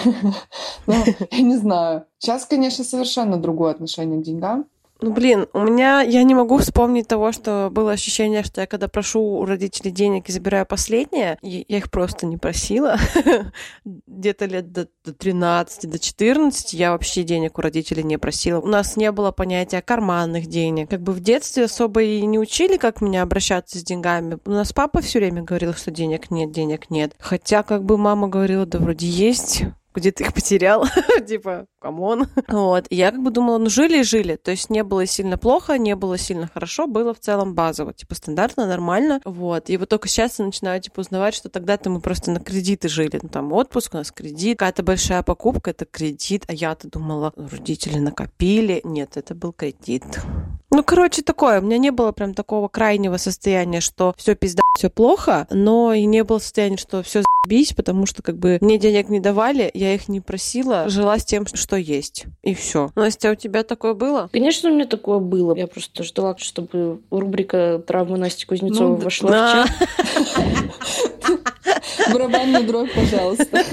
Ну, 0.87 0.93
я 1.31 1.41
не 1.41 1.57
знаю. 1.57 2.05
Сейчас, 2.17 2.45
конечно, 2.45 2.85
совершенно 2.85 3.37
другое 3.37 3.71
отношение 3.71 4.21
к 4.21 4.23
деньгам. 4.23 4.65
Ну, 4.99 5.13
блин, 5.13 5.47
у 5.53 5.59
меня... 5.59 6.01
Я 6.01 6.23
не 6.23 6.33
могу 6.33 6.57
вспомнить 6.57 7.07
того, 7.07 7.31
что 7.31 7.69
было 7.71 7.91
ощущение, 7.91 8.43
что 8.43 8.61
я 8.61 8.67
когда 8.67 8.87
прошу 8.87 9.21
у 9.21 9.45
родителей 9.45 9.91
денег 9.91 10.29
и 10.29 10.31
забираю 10.31 10.65
последнее, 10.65 11.37
я 11.41 11.77
их 11.77 11.91
просто 11.91 12.25
не 12.25 12.37
просила. 12.37 12.97
Где-то 13.85 14.45
лет 14.45 14.71
до, 14.71 14.87
до 15.05 15.13
13, 15.13 15.89
до 15.89 15.99
14 15.99 16.73
я 16.73 16.91
вообще 16.91 17.23
денег 17.23 17.57
у 17.59 17.61
родителей 17.61 18.03
не 18.03 18.17
просила. 18.17 18.59
У 18.59 18.67
нас 18.67 18.97
не 18.97 19.11
было 19.11 19.31
понятия 19.31 19.81
карманных 19.81 20.47
денег. 20.47 20.89
Как 20.89 21.01
бы 21.01 21.13
в 21.13 21.19
детстве 21.19 21.65
особо 21.65 22.01
и 22.01 22.25
не 22.25 22.39
учили, 22.39 22.77
как 22.77 23.01
меня 23.01 23.21
обращаться 23.21 23.77
с 23.77 23.83
деньгами. 23.83 24.39
У 24.45 24.51
нас 24.51 24.73
папа 24.73 25.01
все 25.01 25.19
время 25.19 25.43
говорил, 25.43 25.73
что 25.73 25.91
денег 25.91 26.31
нет, 26.31 26.51
денег 26.51 26.89
нет. 26.89 27.15
Хотя 27.19 27.61
как 27.61 27.83
бы 27.83 27.97
мама 27.97 28.27
говорила, 28.27 28.65
да 28.65 28.79
вроде 28.79 29.07
есть, 29.07 29.63
где 29.97 30.11
ты 30.11 30.23
их 30.23 30.33
потерял, 30.33 30.85
типа, 31.27 31.67
come 31.79 32.07
on. 32.07 32.27
Вот, 32.47 32.85
и 32.89 32.95
я 32.95 33.11
как 33.11 33.21
бы 33.21 33.31
думала, 33.31 33.57
ну 33.57 33.69
жили 33.69 33.99
и 33.99 34.03
жили, 34.03 34.35
то 34.35 34.51
есть 34.51 34.69
не 34.69 34.83
было 34.83 35.05
сильно 35.05 35.37
плохо, 35.37 35.77
не 35.77 35.95
было 35.95 36.17
сильно 36.17 36.49
хорошо, 36.53 36.87
было 36.87 37.13
в 37.13 37.19
целом 37.19 37.55
базово, 37.55 37.93
типа, 37.93 38.15
стандартно, 38.15 38.67
нормально, 38.67 39.21
вот. 39.25 39.69
И 39.69 39.77
вот 39.77 39.89
только 39.89 40.07
сейчас 40.07 40.39
я 40.39 40.45
начинаю, 40.45 40.81
типа, 40.81 41.01
узнавать, 41.01 41.33
что 41.33 41.49
тогда-то 41.49 41.89
мы 41.89 41.99
просто 41.99 42.31
на 42.31 42.39
кредиты 42.39 42.89
жили, 42.89 43.19
ну, 43.21 43.29
там, 43.29 43.51
отпуск 43.53 43.93
у 43.93 43.97
нас 43.97 44.11
кредит, 44.11 44.59
какая-то 44.59 44.83
большая 44.83 45.23
покупка, 45.23 45.71
это 45.71 45.85
кредит, 45.85 46.43
а 46.47 46.53
я-то 46.53 46.89
думала, 46.89 47.33
родители 47.35 47.99
накопили, 47.99 48.81
нет, 48.83 49.17
это 49.17 49.35
был 49.35 49.53
кредит. 49.53 50.03
Ну, 50.69 50.83
короче, 50.83 51.21
такое. 51.21 51.61
У 51.61 51.63
меня 51.63 51.77
не 51.77 51.91
было 51.91 52.11
прям 52.11 52.33
такого 52.33 52.67
крайнего 52.67 53.17
состояния, 53.17 53.79
что 53.79 54.13
все 54.17 54.35
пизда, 54.35 54.61
все 54.75 54.89
плохо, 54.89 55.47
но 55.49 55.93
и 55.93 56.05
не 56.05 56.23
было 56.23 56.39
состояния, 56.39 56.77
что 56.77 57.01
все 57.03 57.23
заебись, 57.23 57.73
потому 57.73 58.05
что 58.05 58.21
как 58.21 58.37
бы 58.37 58.57
мне 58.61 58.77
денег 58.77 59.09
не 59.09 59.19
давали, 59.19 59.71
я 59.73 59.86
их 59.93 60.07
не 60.09 60.21
просила, 60.21 60.89
жила 60.89 61.17
с 61.19 61.25
тем, 61.25 61.45
что 61.45 61.75
есть. 61.75 62.25
И 62.43 62.53
все. 62.53 62.91
Настя, 62.95 63.31
у 63.31 63.35
тебя 63.35 63.63
такое 63.63 63.93
было? 63.93 64.29
Конечно, 64.31 64.69
у 64.69 64.73
меня 64.73 64.85
такое 64.85 65.19
было. 65.19 65.55
Я 65.55 65.67
просто 65.67 66.03
ждала, 66.03 66.35
чтобы 66.37 67.01
рубрика 67.11 67.81
«Травмы 67.85 68.17
Насти 68.17 68.45
Кузнецовой» 68.45 68.97
Ну, 68.97 69.03
вошла 69.03 69.27
в 69.27 69.31
Да. 69.31 69.65
чат. 69.67 69.89
Барабанную 72.13 72.65
дробь, 72.65 72.93
пожалуйста. 72.93 73.63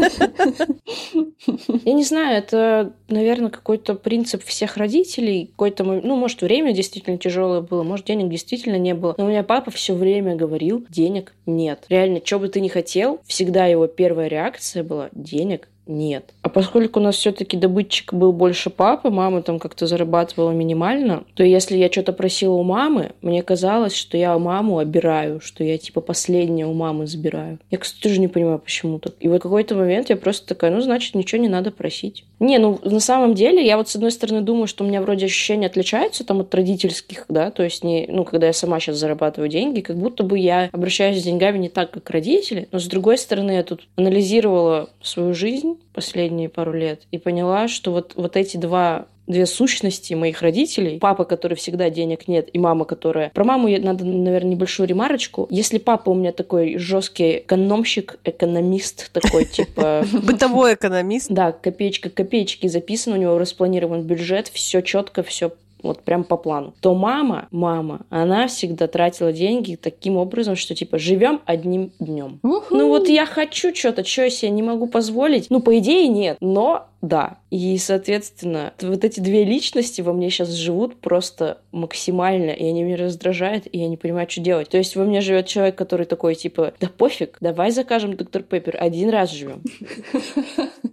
Я 1.84 1.92
не 1.92 2.04
знаю, 2.04 2.38
это, 2.38 2.92
наверное, 3.08 3.50
какой-то 3.50 3.94
принцип 3.94 4.44
всех 4.44 4.76
родителей. 4.76 5.48
Какой-то, 5.52 5.84
ну, 5.84 6.16
может, 6.16 6.42
время 6.42 6.72
действительно 6.72 7.18
тяжелое 7.18 7.60
было, 7.60 7.82
может, 7.82 8.06
денег 8.06 8.28
действительно 8.30 8.76
не 8.76 8.94
было. 8.94 9.14
Но 9.18 9.26
у 9.26 9.28
меня 9.28 9.42
папа 9.42 9.70
все 9.70 9.94
время 9.94 10.34
говорил, 10.34 10.84
денег 10.88 11.32
нет. 11.46 11.84
Реально, 11.88 12.20
что 12.24 12.38
бы 12.38 12.48
ты 12.48 12.60
ни 12.60 12.68
хотел, 12.68 13.20
всегда 13.26 13.66
его 13.66 13.86
первая 13.86 14.28
реакция 14.28 14.82
была, 14.82 15.10
денег 15.12 15.68
нет. 15.86 16.32
А 16.42 16.48
поскольку 16.48 17.00
у 17.00 17.02
нас 17.02 17.16
все-таки 17.16 17.56
добытчик 17.56 18.12
был 18.12 18.32
больше 18.32 18.70
папы, 18.70 19.10
мама 19.10 19.42
там 19.42 19.58
как-то 19.58 19.86
зарабатывала 19.86 20.50
минимально, 20.52 21.24
то 21.34 21.44
если 21.44 21.76
я 21.76 21.90
что-то 21.90 22.12
просила 22.12 22.54
у 22.54 22.62
мамы, 22.62 23.12
мне 23.22 23.42
казалось, 23.42 23.94
что 23.94 24.16
я 24.16 24.38
маму 24.38 24.78
обираю, 24.78 25.40
что 25.40 25.64
я 25.64 25.78
типа 25.78 26.00
последняя 26.00 26.66
у 26.66 26.72
мамы 26.72 27.06
забираю. 27.06 27.58
Я, 27.70 27.78
кстати, 27.78 28.02
тоже 28.02 28.20
не 28.20 28.28
понимаю, 28.28 28.58
почему 28.58 28.98
так. 28.98 29.14
И 29.20 29.28
в 29.28 29.38
какой-то 29.38 29.74
момент 29.74 30.10
я 30.10 30.16
просто 30.16 30.46
такая, 30.46 30.70
ну, 30.70 30.80
значит, 30.80 31.14
ничего 31.14 31.40
не 31.40 31.48
надо 31.48 31.70
просить. 31.70 32.24
Не, 32.40 32.58
ну, 32.58 32.80
на 32.82 33.00
самом 33.00 33.34
деле, 33.34 33.64
я 33.64 33.76
вот 33.76 33.88
с 33.88 33.96
одной 33.96 34.10
стороны 34.10 34.40
думаю, 34.40 34.66
что 34.66 34.84
у 34.84 34.86
меня 34.86 35.00
вроде 35.00 35.26
ощущения 35.26 35.66
отличаются 35.66 36.24
там 36.24 36.40
от 36.40 36.54
родительских, 36.54 37.26
да, 37.28 37.50
то 37.50 37.62
есть 37.62 37.84
не, 37.84 38.06
ну, 38.08 38.24
когда 38.24 38.46
я 38.46 38.52
сама 38.52 38.80
сейчас 38.80 38.96
зарабатываю 38.96 39.48
деньги, 39.48 39.80
как 39.80 39.96
будто 39.96 40.24
бы 40.24 40.38
я 40.38 40.68
обращаюсь 40.72 41.20
с 41.20 41.24
деньгами 41.24 41.58
не 41.58 41.68
так, 41.68 41.90
как 41.90 42.10
родители, 42.10 42.68
но 42.72 42.78
с 42.78 42.86
другой 42.86 43.18
стороны, 43.18 43.52
я 43.52 43.62
тут 43.62 43.86
анализировала 43.96 44.90
свою 45.02 45.34
жизнь 45.34 45.73
последние 45.92 46.48
пару 46.48 46.72
лет 46.72 47.02
и 47.10 47.18
поняла, 47.18 47.68
что 47.68 47.92
вот, 47.92 48.12
вот 48.16 48.36
эти 48.36 48.56
два 48.56 49.06
две 49.26 49.46
сущности 49.46 50.14
моих 50.14 50.42
родителей. 50.42 50.98
Папа, 50.98 51.24
который 51.24 51.54
всегда 51.54 51.90
денег 51.90 52.28
нет, 52.28 52.48
и 52.52 52.58
мама, 52.58 52.84
которая... 52.84 53.30
Про 53.30 53.44
маму 53.44 53.68
надо, 53.78 54.04
наверное, 54.04 54.52
небольшую 54.52 54.88
ремарочку. 54.88 55.46
Если 55.50 55.78
папа 55.78 56.10
у 56.10 56.14
меня 56.14 56.32
такой 56.32 56.76
жесткий 56.76 57.38
экономщик, 57.38 58.18
экономист 58.24 59.10
такой, 59.12 59.44
типа... 59.46 60.04
Бытовой 60.12 60.74
экономист. 60.74 61.30
Да, 61.30 61.52
копеечка 61.52 62.10
копеечки 62.10 62.66
записан, 62.66 63.14
у 63.14 63.16
него 63.16 63.38
распланирован 63.38 64.02
бюджет, 64.02 64.48
все 64.48 64.82
четко, 64.82 65.22
все 65.22 65.52
вот 65.84 66.02
прям 66.02 66.24
по 66.24 66.36
плану, 66.36 66.74
то 66.80 66.94
мама, 66.94 67.48
мама, 67.50 68.00
она 68.10 68.48
всегда 68.48 68.86
тратила 68.86 69.32
деньги 69.32 69.76
таким 69.76 70.16
образом, 70.16 70.56
что 70.56 70.74
типа 70.74 70.98
живем 70.98 71.40
одним 71.44 71.92
днем. 71.98 72.40
Ну 72.42 72.88
вот 72.88 73.08
я 73.08 73.26
хочу 73.26 73.74
что-то, 73.74 74.04
что 74.04 74.22
я 74.22 74.30
себе 74.30 74.50
не 74.50 74.62
могу 74.62 74.86
позволить. 74.86 75.50
Ну, 75.50 75.60
по 75.60 75.78
идее, 75.78 76.08
нет, 76.08 76.38
но 76.40 76.86
да. 77.04 77.38
И, 77.50 77.76
соответственно, 77.76 78.72
вот 78.80 79.04
эти 79.04 79.20
две 79.20 79.44
личности 79.44 80.00
во 80.00 80.12
мне 80.12 80.30
сейчас 80.30 80.48
живут 80.50 80.96
просто 81.00 81.58
максимально, 81.70 82.50
и 82.50 82.64
они 82.64 82.82
меня 82.82 82.96
раздражают, 82.96 83.66
и 83.70 83.78
я 83.78 83.88
не 83.88 83.96
понимаю, 83.96 84.28
что 84.28 84.40
делать. 84.40 84.70
То 84.70 84.78
есть 84.78 84.96
во 84.96 85.04
мне 85.04 85.20
живет 85.20 85.46
человек, 85.46 85.76
который 85.76 86.06
такой, 86.06 86.34
типа, 86.34 86.72
да 86.80 86.88
пофиг, 86.88 87.36
давай 87.40 87.70
закажем 87.72 88.16
доктор 88.16 88.42
Пеппер, 88.42 88.78
один 88.80 89.10
раз 89.10 89.30
живем. 89.30 89.62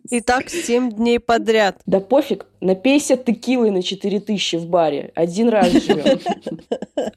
И 0.10 0.20
так 0.20 0.50
семь 0.50 0.92
дней 0.92 1.20
подряд. 1.20 1.80
Да 1.86 2.02
пофиг, 2.02 2.46
напейся 2.60 3.16
текилой 3.16 3.72
на 3.72 3.82
4000 3.82 4.58
в 4.58 4.68
баре, 4.68 5.12
один 5.16 5.48
раз 5.50 5.72
живем. 5.72 6.20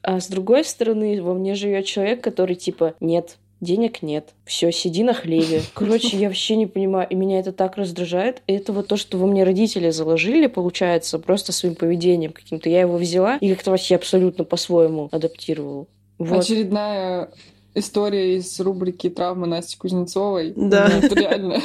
А 0.01 0.19
с 0.19 0.27
другой 0.27 0.63
стороны, 0.63 1.21
во 1.21 1.33
мне 1.33 1.55
живет 1.55 1.85
человек, 1.85 2.21
который 2.21 2.55
типа, 2.55 2.95
нет, 2.99 3.37
денег 3.61 4.01
нет. 4.01 4.33
Все, 4.45 4.71
сиди 4.71 5.03
на 5.03 5.13
хлебе. 5.13 5.61
Короче, 5.73 6.17
я 6.17 6.27
вообще 6.27 6.55
не 6.55 6.67
понимаю, 6.67 7.07
и 7.09 7.15
меня 7.15 7.39
это 7.39 7.51
так 7.51 7.77
раздражает. 7.77 8.41
И 8.47 8.53
это 8.53 8.73
вот 8.73 8.87
то, 8.87 8.97
что 8.97 9.17
во 9.17 9.27
мне 9.27 9.43
родители 9.43 9.89
заложили, 9.89 10.47
получается, 10.47 11.19
просто 11.19 11.51
своим 11.51 11.75
поведением 11.75 12.31
каким-то. 12.31 12.69
Я 12.69 12.81
его 12.81 12.97
взяла 12.97 13.37
и 13.37 13.53
как-то 13.53 13.71
вообще 13.71 13.95
абсолютно 13.95 14.43
по-своему 14.43 15.09
адаптировала. 15.11 15.87
Вот. 16.17 16.39
Очередная 16.39 17.29
история 17.73 18.37
из 18.37 18.59
рубрики 18.59 19.09
«Травмы» 19.09 19.47
Насти 19.47 19.77
Кузнецовой. 19.77 20.53
Да. 20.55 20.89
Ну, 20.89 21.05
это 21.05 21.15
реально 21.15 21.61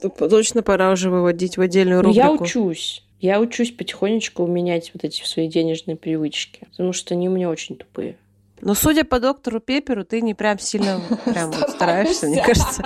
Точно 0.30 0.62
пора 0.62 0.90
уже 0.92 1.10
выводить 1.10 1.56
в 1.56 1.60
отдельную 1.60 2.02
рубрику. 2.02 2.26
Я 2.26 2.32
учусь. 2.32 3.04
Я 3.20 3.40
учусь 3.40 3.70
потихонечку 3.70 4.46
менять 4.46 4.90
вот 4.92 5.04
эти 5.04 5.24
свои 5.24 5.48
денежные 5.48 5.96
привычки, 5.96 6.66
потому 6.70 6.92
что 6.92 7.14
они 7.14 7.28
у 7.28 7.32
меня 7.32 7.48
очень 7.48 7.76
тупые. 7.76 8.16
Но 8.64 8.72
судя 8.74 9.04
по 9.04 9.20
доктору 9.20 9.60
Пепперу, 9.60 10.04
ты 10.04 10.22
не 10.22 10.32
прям 10.32 10.58
сильно 10.58 10.98
прям 11.26 11.52
стараешься, 11.52 12.26
мне 12.26 12.42
кажется. 12.42 12.82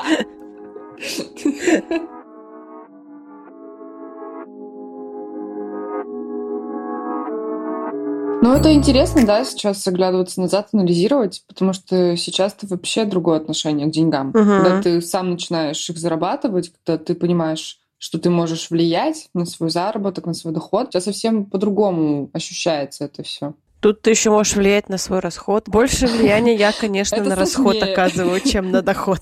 Ну, 8.40 8.54
это 8.54 8.72
интересно, 8.72 9.24
да, 9.24 9.44
сейчас 9.44 9.86
оглядываться 9.86 10.40
назад, 10.40 10.68
анализировать, 10.72 11.44
потому 11.46 11.72
что 11.72 12.16
сейчас 12.16 12.54
ты 12.54 12.66
вообще 12.66 13.04
другое 13.04 13.36
отношение 13.36 13.86
к 13.86 13.90
деньгам. 13.90 14.30
Угу. 14.30 14.38
Когда 14.38 14.82
ты 14.82 15.00
сам 15.00 15.30
начинаешь 15.30 15.88
их 15.88 15.96
зарабатывать, 15.96 16.72
когда 16.84 17.02
ты 17.02 17.14
понимаешь, 17.14 17.78
что 17.98 18.18
ты 18.18 18.30
можешь 18.30 18.70
влиять 18.70 19.28
на 19.34 19.44
свой 19.44 19.70
заработок, 19.70 20.26
на 20.26 20.34
свой 20.34 20.52
доход, 20.52 20.88
сейчас 20.90 21.04
совсем 21.04 21.44
по-другому 21.44 22.30
ощущается 22.32 23.04
это 23.04 23.22
все. 23.22 23.54
Тут 23.80 24.02
ты 24.02 24.10
еще 24.10 24.30
можешь 24.30 24.56
влиять 24.56 24.88
на 24.88 24.98
свой 24.98 25.20
расход. 25.20 25.68
Больше 25.68 26.06
влияния 26.06 26.54
я, 26.54 26.72
конечно, 26.72 27.22
на 27.22 27.36
расход 27.36 27.80
оказываю, 27.82 28.40
чем 28.40 28.70
на 28.70 28.82
доход. 28.82 29.20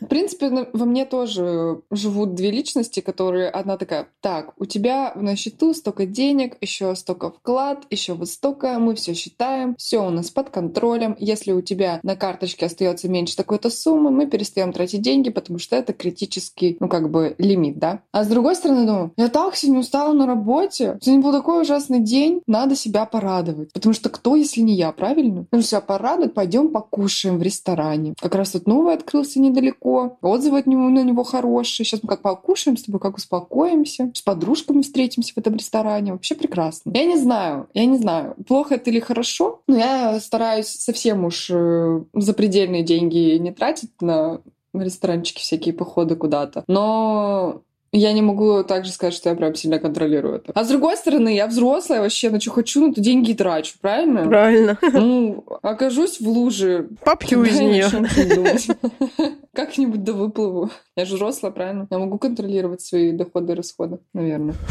В 0.00 0.06
принципе, 0.06 0.68
во 0.72 0.84
мне 0.84 1.04
тоже 1.04 1.80
живут 1.90 2.34
две 2.34 2.50
личности, 2.50 3.00
которые 3.00 3.48
одна 3.48 3.76
такая, 3.76 4.08
так, 4.20 4.52
у 4.58 4.66
тебя 4.66 5.12
на 5.14 5.36
счету 5.36 5.74
столько 5.74 6.06
денег, 6.06 6.56
еще 6.60 6.94
столько 6.94 7.30
вклад, 7.30 7.84
еще 7.90 8.14
вот 8.14 8.28
столько, 8.28 8.78
мы 8.78 8.94
все 8.94 9.14
считаем, 9.14 9.74
все 9.76 10.04
у 10.04 10.10
нас 10.10 10.30
под 10.30 10.50
контролем. 10.50 11.16
Если 11.18 11.52
у 11.52 11.60
тебя 11.60 12.00
на 12.02 12.16
карточке 12.16 12.66
остается 12.66 13.08
меньше 13.08 13.36
такой-то 13.36 13.70
суммы, 13.70 14.10
мы 14.10 14.26
перестаем 14.26 14.72
тратить 14.72 15.02
деньги, 15.02 15.30
потому 15.30 15.58
что 15.58 15.76
это 15.76 15.92
критический, 15.92 16.76
ну, 16.80 16.88
как 16.88 17.10
бы, 17.10 17.34
лимит, 17.38 17.78
да? 17.78 18.02
А 18.12 18.24
с 18.24 18.28
другой 18.28 18.54
стороны, 18.56 18.86
думаю, 18.86 19.12
я 19.16 19.28
так 19.28 19.56
сегодня 19.56 19.80
устала 19.80 20.12
на 20.12 20.26
работе, 20.26 20.98
сегодня 21.00 21.24
был 21.24 21.32
такой 21.32 21.62
ужасный 21.62 22.00
день, 22.00 22.42
надо 22.46 22.76
себя 22.76 23.06
порадовать. 23.06 23.49
Потому 23.72 23.92
что 23.92 24.08
кто, 24.08 24.36
если 24.36 24.60
не 24.60 24.74
я, 24.74 24.92
правильно? 24.92 25.46
Нужно 25.52 25.66
себя 25.66 25.80
порадовать, 25.80 26.34
пойдем 26.34 26.70
покушаем 26.70 27.38
в 27.38 27.42
ресторане. 27.42 28.14
Как 28.20 28.34
раз 28.34 28.50
тут 28.50 28.66
новый 28.66 28.94
открылся 28.94 29.40
недалеко 29.40 29.60
недалеко, 29.60 30.18
отзывы 30.22 30.58
от 30.58 30.66
него, 30.66 30.88
на 30.88 31.02
него 31.02 31.24
хорошие. 31.24 31.84
Сейчас 31.84 32.02
мы 32.02 32.08
как 32.08 32.22
покушаем 32.22 32.76
с 32.76 32.82
тобой, 32.82 33.00
как 33.00 33.16
успокоимся, 33.16 34.10
с 34.14 34.22
подружками 34.22 34.82
встретимся 34.82 35.34
в 35.34 35.38
этом 35.38 35.56
ресторане. 35.56 36.12
Вообще 36.12 36.34
прекрасно. 36.34 36.92
Я 36.94 37.04
не 37.04 37.16
знаю, 37.16 37.68
я 37.74 37.86
не 37.86 37.98
знаю, 37.98 38.34
плохо 38.46 38.76
это 38.76 38.90
или 38.90 39.00
хорошо, 39.00 39.60
но 39.66 39.76
я 39.76 40.20
стараюсь 40.20 40.68
совсем 40.68 41.24
уж 41.24 41.50
э, 41.50 42.00
запредельные 42.14 42.82
деньги 42.82 43.36
не 43.38 43.52
тратить 43.52 44.00
на 44.00 44.40
ресторанчики, 44.72 45.40
всякие 45.40 45.74
походы 45.74 46.16
куда-то. 46.16 46.64
Но 46.68 47.62
я 47.92 48.12
не 48.12 48.22
могу 48.22 48.62
также 48.62 48.92
сказать, 48.92 49.14
что 49.14 49.30
я 49.30 49.34
прям 49.34 49.54
сильно 49.54 49.78
контролирую 49.78 50.36
это. 50.36 50.52
А 50.54 50.64
с 50.64 50.68
другой 50.68 50.96
стороны, 50.96 51.34
я 51.34 51.46
взрослая 51.48 52.00
вообще, 52.00 52.30
на 52.30 52.40
что 52.40 52.52
хочу, 52.52 52.86
ну 52.86 52.92
то 52.92 53.00
деньги 53.00 53.32
трачу, 53.32 53.74
правильно? 53.80 54.24
Правильно. 54.26 54.78
Ну, 54.92 55.44
окажусь 55.62 56.20
в 56.20 56.28
луже. 56.28 56.88
Попью 57.04 57.42
из 57.42 57.58
нее. 57.58 57.88
Как-нибудь 59.52 60.04
до 60.04 60.12
выплыву. 60.12 60.70
Я 60.94 61.04
же 61.04 61.16
взрослая, 61.16 61.50
правильно? 61.50 61.88
Я 61.90 61.98
могу 61.98 62.18
контролировать 62.18 62.82
свои 62.82 63.10
доходы 63.10 63.52
и 63.52 63.56
расходы, 63.56 63.98
наверное. 64.12 64.54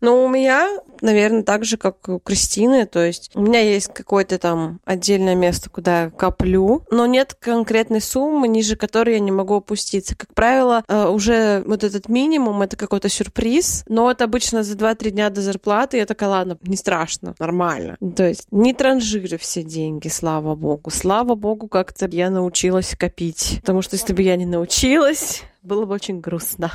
Ну, 0.00 0.24
у 0.24 0.28
меня, 0.28 0.68
наверное, 1.00 1.42
так 1.42 1.64
же, 1.64 1.76
как 1.76 2.08
у 2.08 2.18
Кристины. 2.18 2.84
То 2.86 3.04
есть 3.04 3.30
у 3.34 3.40
меня 3.40 3.60
есть 3.60 3.88
какое-то 3.92 4.38
там 4.38 4.80
отдельное 4.84 5.34
место, 5.34 5.70
куда 5.70 6.04
я 6.04 6.10
коплю, 6.10 6.82
но 6.90 7.06
нет 7.06 7.34
конкретной 7.34 8.00
суммы, 8.00 8.48
ниже 8.48 8.76
которой 8.76 9.14
я 9.14 9.20
не 9.20 9.32
могу 9.32 9.56
опуститься. 9.56 10.16
Как 10.16 10.34
правило, 10.34 10.84
э, 10.88 11.08
уже 11.08 11.62
вот 11.66 11.84
этот 11.84 12.08
минимум 12.08 12.53
минимум 12.54 12.62
это 12.62 12.76
какой-то 12.76 13.08
сюрприз, 13.08 13.84
но 13.88 14.10
это 14.10 14.24
обычно 14.24 14.62
за 14.62 14.74
2-3 14.74 15.10
дня 15.10 15.30
до 15.30 15.42
зарплаты, 15.42 15.98
я 15.98 16.06
такая, 16.06 16.30
ладно, 16.30 16.58
не 16.62 16.76
страшно, 16.76 17.34
нормально. 17.38 17.96
То 18.16 18.26
есть 18.28 18.46
не 18.50 18.72
транжирю 18.72 19.38
все 19.38 19.62
деньги, 19.62 20.08
слава 20.08 20.54
богу. 20.54 20.90
Слава 20.90 21.34
богу, 21.34 21.68
как-то 21.68 22.06
я 22.10 22.30
научилась 22.30 22.94
копить. 22.98 23.58
Потому 23.60 23.82
что 23.82 23.96
если 23.96 24.12
бы 24.12 24.22
я 24.22 24.36
не 24.36 24.46
научилась, 24.46 25.42
было 25.62 25.84
бы 25.84 25.94
очень 25.94 26.20
грустно. 26.20 26.70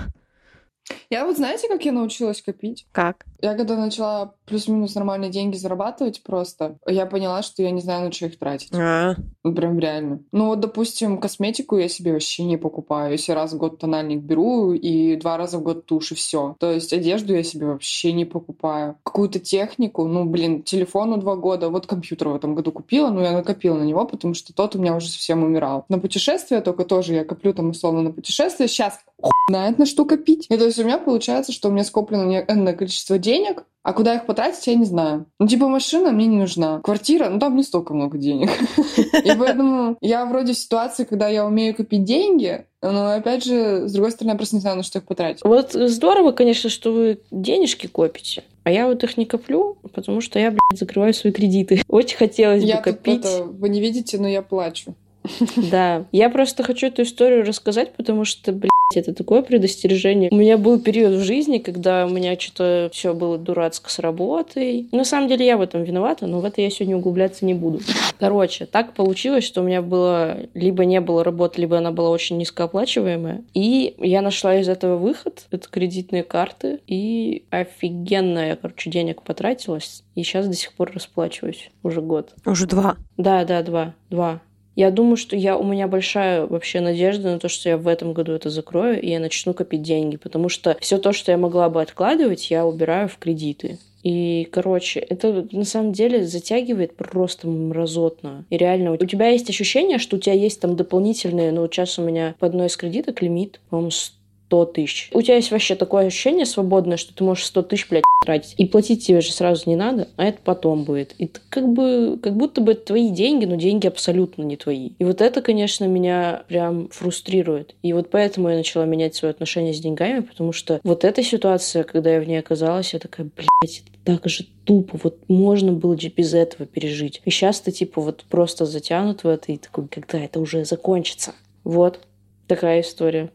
Я 1.09 1.25
вот 1.25 1.37
знаете, 1.37 1.67
как 1.67 1.83
я 1.85 1.91
научилась 1.91 2.41
копить? 2.41 2.85
Как? 2.91 3.25
Я 3.41 3.55
когда 3.55 3.75
начала 3.75 4.33
плюс-минус 4.45 4.95
нормальные 4.95 5.29
деньги 5.29 5.55
зарабатывать 5.55 6.21
просто, 6.23 6.77
я 6.85 7.05
поняла, 7.05 7.41
что 7.41 7.63
я 7.63 7.71
не 7.71 7.81
знаю, 7.81 8.05
на 8.05 8.11
что 8.11 8.25
их 8.25 8.37
тратить. 8.37 8.73
А. 8.73 9.15
Прям 9.43 9.79
реально. 9.79 10.19
Ну 10.31 10.47
вот, 10.47 10.59
допустим, 10.59 11.17
косметику 11.17 11.77
я 11.77 11.87
себе 11.87 12.13
вообще 12.13 12.43
не 12.43 12.57
покупаю. 12.57 13.13
Если 13.13 13.31
раз 13.31 13.53
в 13.53 13.57
год 13.57 13.79
тональник 13.79 14.19
беру 14.19 14.73
и 14.73 15.15
два 15.15 15.37
раза 15.37 15.57
в 15.57 15.63
год 15.63 15.85
тушь, 15.85 16.11
и 16.11 16.15
все. 16.15 16.55
То 16.59 16.71
есть 16.71 16.93
одежду 16.93 17.33
я 17.33 17.43
себе 17.43 17.67
вообще 17.67 18.11
не 18.13 18.25
покупаю. 18.25 18.97
Какую-то 19.03 19.39
технику, 19.39 20.05
ну, 20.05 20.25
блин, 20.25 20.63
телефону 20.63 21.17
два 21.17 21.35
года, 21.35 21.69
вот 21.69 21.87
компьютер 21.87 22.29
в 22.29 22.35
этом 22.35 22.55
году 22.55 22.71
купила, 22.71 23.09
но 23.09 23.21
я 23.21 23.31
накопила 23.31 23.77
на 23.77 23.83
него, 23.83 24.05
потому 24.05 24.33
что 24.33 24.53
тот 24.53 24.75
у 24.75 24.79
меня 24.79 24.95
уже 24.95 25.07
совсем 25.07 25.43
умирал. 25.43 25.85
На 25.89 25.99
путешествия 25.99 26.61
только 26.61 26.85
тоже 26.85 27.13
я 27.13 27.25
коплю 27.25 27.53
там 27.53 27.69
условно 27.69 28.01
на 28.01 28.11
путешествия. 28.11 28.67
Сейчас 28.67 28.99
знает 29.49 29.79
на 29.79 29.85
что 29.85 30.05
копить. 30.05 30.45
И 30.49 30.57
то 30.57 30.65
есть 30.65 30.79
у 30.79 30.83
меня 30.83 30.97
получается, 30.97 31.51
что 31.51 31.69
у 31.69 31.71
меня 31.71 31.83
скоплено 31.83 32.43
энное 32.47 32.73
количество 32.73 33.17
денег, 33.17 33.65
а 33.81 33.93
куда 33.93 34.15
их 34.15 34.25
потратить, 34.25 34.67
я 34.67 34.75
не 34.75 34.85
знаю. 34.85 35.25
Ну, 35.39 35.47
типа, 35.47 35.67
машина 35.67 36.11
мне 36.11 36.27
не 36.27 36.37
нужна. 36.37 36.79
Квартира, 36.83 37.29
ну, 37.29 37.39
там 37.39 37.55
не 37.55 37.63
столько 37.63 37.93
много 37.93 38.17
денег. 38.17 38.49
И 38.97 39.31
поэтому 39.37 39.97
я 40.01 40.25
вроде 40.25 40.53
в 40.53 40.57
ситуации, 40.57 41.05
когда 41.05 41.29
я 41.29 41.45
умею 41.45 41.73
копить 41.73 42.03
деньги, 42.03 42.65
но, 42.81 43.13
опять 43.13 43.45
же, 43.45 43.87
с 43.87 43.93
другой 43.93 44.11
стороны, 44.11 44.33
я 44.33 44.37
просто 44.37 44.57
не 44.57 44.61
знаю, 44.61 44.77
на 44.77 44.83
что 44.83 44.99
их 44.99 45.05
потратить. 45.05 45.43
Вот 45.43 45.71
здорово, 45.73 46.33
конечно, 46.33 46.69
что 46.69 46.91
вы 46.91 47.19
денежки 47.31 47.87
копите. 47.87 48.43
А 48.63 48.71
я 48.71 48.85
вот 48.85 49.03
их 49.03 49.17
не 49.17 49.25
коплю, 49.25 49.77
потому 49.93 50.21
что 50.21 50.37
я, 50.37 50.51
блядь, 50.51 50.79
закрываю 50.79 51.13
свои 51.13 51.31
кредиты. 51.31 51.81
Очень 51.87 52.17
хотелось 52.17 52.63
я 52.63 52.77
бы 52.77 52.83
копить. 52.83 53.25
Это, 53.25 53.43
вы 53.43 53.69
не 53.69 53.81
видите, 53.81 54.17
но 54.19 54.27
я 54.27 54.41
плачу. 54.41 54.93
Да. 55.71 56.05
Я 56.11 56.29
просто 56.29 56.63
хочу 56.63 56.87
эту 56.87 57.03
историю 57.03 57.45
рассказать, 57.45 57.93
потому 57.93 58.25
что, 58.25 58.51
блядь, 58.51 58.71
это 58.95 59.13
такое 59.13 59.41
предостережение. 59.41 60.29
У 60.31 60.35
меня 60.35 60.57
был 60.57 60.79
период 60.79 61.13
в 61.13 61.23
жизни, 61.23 61.59
когда 61.59 62.05
у 62.05 62.09
меня 62.09 62.39
что-то 62.39 62.89
все 62.91 63.13
было 63.13 63.37
дурацко 63.37 63.89
с 63.89 63.99
работой. 63.99 64.87
На 64.91 65.03
самом 65.03 65.27
деле 65.29 65.45
я 65.45 65.57
в 65.57 65.61
этом 65.61 65.83
виновата, 65.83 66.25
но 66.25 66.39
в 66.39 66.45
это 66.45 66.61
я 66.61 66.69
сегодня 66.69 66.97
углубляться 66.97 67.45
не 67.45 67.53
буду. 67.53 67.81
Короче, 68.19 68.65
так 68.65 68.93
получилось, 68.93 69.43
что 69.43 69.61
у 69.61 69.63
меня 69.63 69.81
было 69.81 70.37
либо 70.53 70.85
не 70.85 71.01
было 71.01 71.23
работы, 71.23 71.61
либо 71.61 71.77
она 71.77 71.91
была 71.91 72.09
очень 72.09 72.37
низкооплачиваемая. 72.37 73.43
И 73.53 73.93
я 73.99 74.21
нашла 74.21 74.55
из 74.59 74.67
этого 74.67 74.97
выход. 74.97 75.45
Это 75.51 75.69
кредитные 75.69 76.23
карты. 76.23 76.79
И 76.87 77.43
офигенно 77.51 78.47
я, 78.47 78.55
короче, 78.55 78.89
денег 78.89 79.21
потратилась. 79.21 80.03
И 80.15 80.23
сейчас 80.23 80.47
до 80.47 80.53
сих 80.53 80.73
пор 80.73 80.91
расплачиваюсь. 80.93 81.69
Уже 81.83 82.01
год. 82.01 82.33
Уже 82.45 82.65
два. 82.65 82.97
Да, 83.17 83.45
да, 83.45 83.61
два. 83.61 83.93
Два. 84.09 84.41
Я 84.79 84.91
думаю, 84.91 85.17
что 85.17 85.35
я, 85.35 85.57
у 85.57 85.63
меня 85.65 85.89
большая 85.89 86.45
вообще 86.45 86.79
надежда 86.79 87.33
на 87.33 87.39
то, 87.39 87.49
что 87.49 87.67
я 87.67 87.75
в 87.75 87.85
этом 87.85 88.13
году 88.13 88.31
это 88.31 88.49
закрою, 88.49 89.01
и 89.01 89.09
я 89.09 89.19
начну 89.19 89.53
копить 89.53 89.81
деньги, 89.81 90.15
потому 90.15 90.47
что 90.47 90.77
все 90.79 90.97
то, 90.99 91.11
что 91.11 91.33
я 91.33 91.37
могла 91.37 91.67
бы 91.67 91.81
откладывать, 91.81 92.49
я 92.49 92.65
убираю 92.65 93.09
в 93.09 93.17
кредиты. 93.17 93.77
И, 94.03 94.47
короче, 94.49 95.01
это 95.01 95.45
на 95.51 95.65
самом 95.65 95.91
деле 95.91 96.25
затягивает 96.25 96.95
просто 96.95 97.49
мразотно. 97.49 98.45
И 98.49 98.55
реально, 98.55 98.93
у 98.93 98.97
тебя 99.05 99.27
есть 99.27 99.49
ощущение, 99.49 99.97
что 99.97 100.15
у 100.15 100.19
тебя 100.19 100.35
есть 100.35 100.61
там 100.61 100.77
дополнительные, 100.77 101.51
ну, 101.51 101.67
сейчас 101.67 101.99
у 101.99 102.01
меня 102.01 102.35
по 102.39 102.47
одной 102.47 102.67
из 102.67 102.77
кредиток 102.77 103.21
лимит, 103.21 103.59
по-моему, 103.69 103.91
100 103.91 104.18
тысяч. 104.49 105.09
У 105.13 105.21
тебя 105.21 105.35
есть 105.35 105.51
вообще 105.51 105.75
такое 105.75 106.07
ощущение 106.07 106.45
свободное, 106.45 106.97
что 106.97 107.13
ты 107.13 107.23
можешь 107.23 107.45
100 107.45 107.61
тысяч, 107.63 107.87
блядь, 107.89 108.03
тратить. 108.25 108.55
И 108.57 108.65
платить 108.65 109.05
тебе 109.05 109.21
же 109.21 109.31
сразу 109.31 109.69
не 109.69 109.75
надо, 109.75 110.07
а 110.17 110.25
это 110.25 110.39
потом 110.43 110.83
будет. 110.83 111.13
И 111.17 111.27
ты 111.27 111.39
как 111.49 111.67
бы, 111.67 112.19
как 112.21 112.35
будто 112.35 112.61
бы 112.61 112.73
это 112.73 112.87
твои 112.87 113.09
деньги, 113.09 113.45
но 113.45 113.55
деньги 113.55 113.87
абсолютно 113.87 114.43
не 114.43 114.57
твои. 114.57 114.91
И 114.99 115.03
вот 115.03 115.21
это, 115.21 115.41
конечно, 115.41 115.85
меня 115.85 116.43
прям 116.47 116.89
фрустрирует. 116.89 117.75
И 117.81 117.93
вот 117.93 118.09
поэтому 118.09 118.49
я 118.49 118.57
начала 118.57 118.85
менять 118.85 119.15
свое 119.15 119.31
отношение 119.31 119.73
с 119.73 119.79
деньгами, 119.79 120.21
потому 120.21 120.51
что 120.51 120.79
вот 120.83 121.05
эта 121.05 121.23
ситуация, 121.23 121.83
когда 121.83 122.13
я 122.13 122.21
в 122.21 122.27
ней 122.27 122.39
оказалась, 122.39 122.93
я 122.93 122.99
такая, 122.99 123.29
блядь, 123.35 123.83
это 123.85 123.99
так 124.03 124.29
же 124.29 124.45
тупо, 124.65 124.99
вот 125.01 125.17
можно 125.27 125.71
было 125.71 125.95
без 125.95 126.33
этого 126.33 126.65
пережить. 126.65 127.21
И 127.25 127.29
сейчас 127.29 127.61
ты 127.61 127.71
типа 127.71 128.01
вот 128.01 128.23
просто 128.29 128.65
затянут 128.65 129.23
в 129.23 129.27
это 129.27 129.51
и 129.51 129.57
такой, 129.57 129.87
когда 129.87 130.19
это 130.19 130.39
уже 130.39 130.65
закончится. 130.65 131.33
Вот 131.63 131.99
такая 132.47 132.81
история 132.81 133.31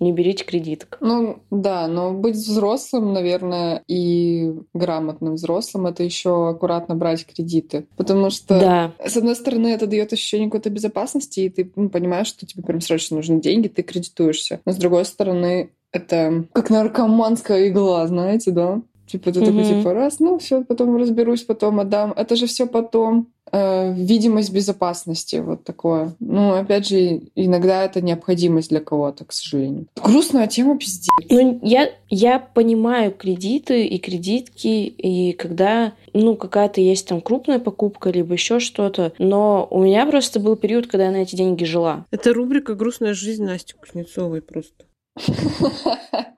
не 0.00 0.12
берите 0.12 0.44
кредиток. 0.44 0.98
Ну, 1.00 1.42
да, 1.50 1.86
но 1.86 2.12
быть 2.12 2.34
взрослым, 2.34 3.12
наверное, 3.12 3.82
и 3.86 4.52
грамотным 4.72 5.34
взрослым, 5.34 5.86
это 5.86 6.02
еще 6.02 6.48
аккуратно 6.48 6.94
брать 6.94 7.26
кредиты. 7.26 7.86
Потому 7.96 8.30
что, 8.30 8.58
да. 8.58 8.92
с 9.06 9.16
одной 9.16 9.36
стороны, 9.36 9.68
это 9.68 9.86
дает 9.86 10.12
ощущение 10.12 10.48
какой-то 10.48 10.70
безопасности, 10.70 11.40
и 11.40 11.48
ты 11.50 11.70
ну, 11.76 11.90
понимаешь, 11.90 12.28
что 12.28 12.46
тебе 12.46 12.62
прям 12.62 12.80
срочно 12.80 13.16
нужны 13.16 13.40
деньги, 13.40 13.68
ты 13.68 13.82
кредитуешься. 13.82 14.60
Но 14.64 14.72
с 14.72 14.76
другой 14.76 15.04
стороны, 15.04 15.70
это 15.92 16.46
как 16.52 16.70
наркоманская 16.70 17.68
игла, 17.68 18.06
знаете, 18.06 18.50
да? 18.52 18.82
Типа 19.10 19.32
ты 19.32 19.40
mm-hmm. 19.40 19.46
такой, 19.46 19.64
типа, 19.64 19.92
раз, 19.92 20.20
ну 20.20 20.38
все, 20.38 20.62
потом 20.62 20.96
разберусь, 20.96 21.42
потом 21.42 21.80
отдам. 21.80 22.12
Это 22.12 22.36
же 22.36 22.46
все 22.46 22.66
потом. 22.66 23.26
Э, 23.52 23.92
видимость 23.92 24.52
безопасности, 24.52 25.36
вот 25.36 25.64
такое. 25.64 26.14
Ну, 26.20 26.54
опять 26.54 26.88
же, 26.88 27.22
иногда 27.34 27.84
это 27.84 28.00
необходимость 28.00 28.70
для 28.70 28.80
кого-то, 28.80 29.24
к 29.24 29.32
сожалению. 29.32 29.86
Грустная 30.02 30.46
тема, 30.46 30.78
пиздец. 30.78 31.08
Ну, 31.28 31.58
я, 31.62 31.90
я 32.08 32.38
понимаю 32.38 33.12
кредиты 33.12 33.86
и 33.86 33.98
кредитки, 33.98 34.86
и 34.86 35.32
когда, 35.32 35.94
ну, 36.12 36.36
какая-то 36.36 36.80
есть 36.80 37.08
там 37.08 37.20
крупная 37.20 37.58
покупка, 37.58 38.10
либо 38.10 38.34
еще 38.34 38.60
что-то, 38.60 39.12
но 39.18 39.66
у 39.70 39.82
меня 39.82 40.06
просто 40.06 40.38
был 40.38 40.54
период, 40.56 40.86
когда 40.86 41.06
я 41.06 41.10
на 41.10 41.22
эти 41.22 41.34
деньги 41.34 41.64
жила. 41.64 42.06
Это 42.10 42.32
рубрика 42.32 42.74
«Грустная 42.74 43.14
жизнь» 43.14 43.44
Насти 43.44 43.74
Кузнецовой 43.74 44.42
просто. 44.42 44.84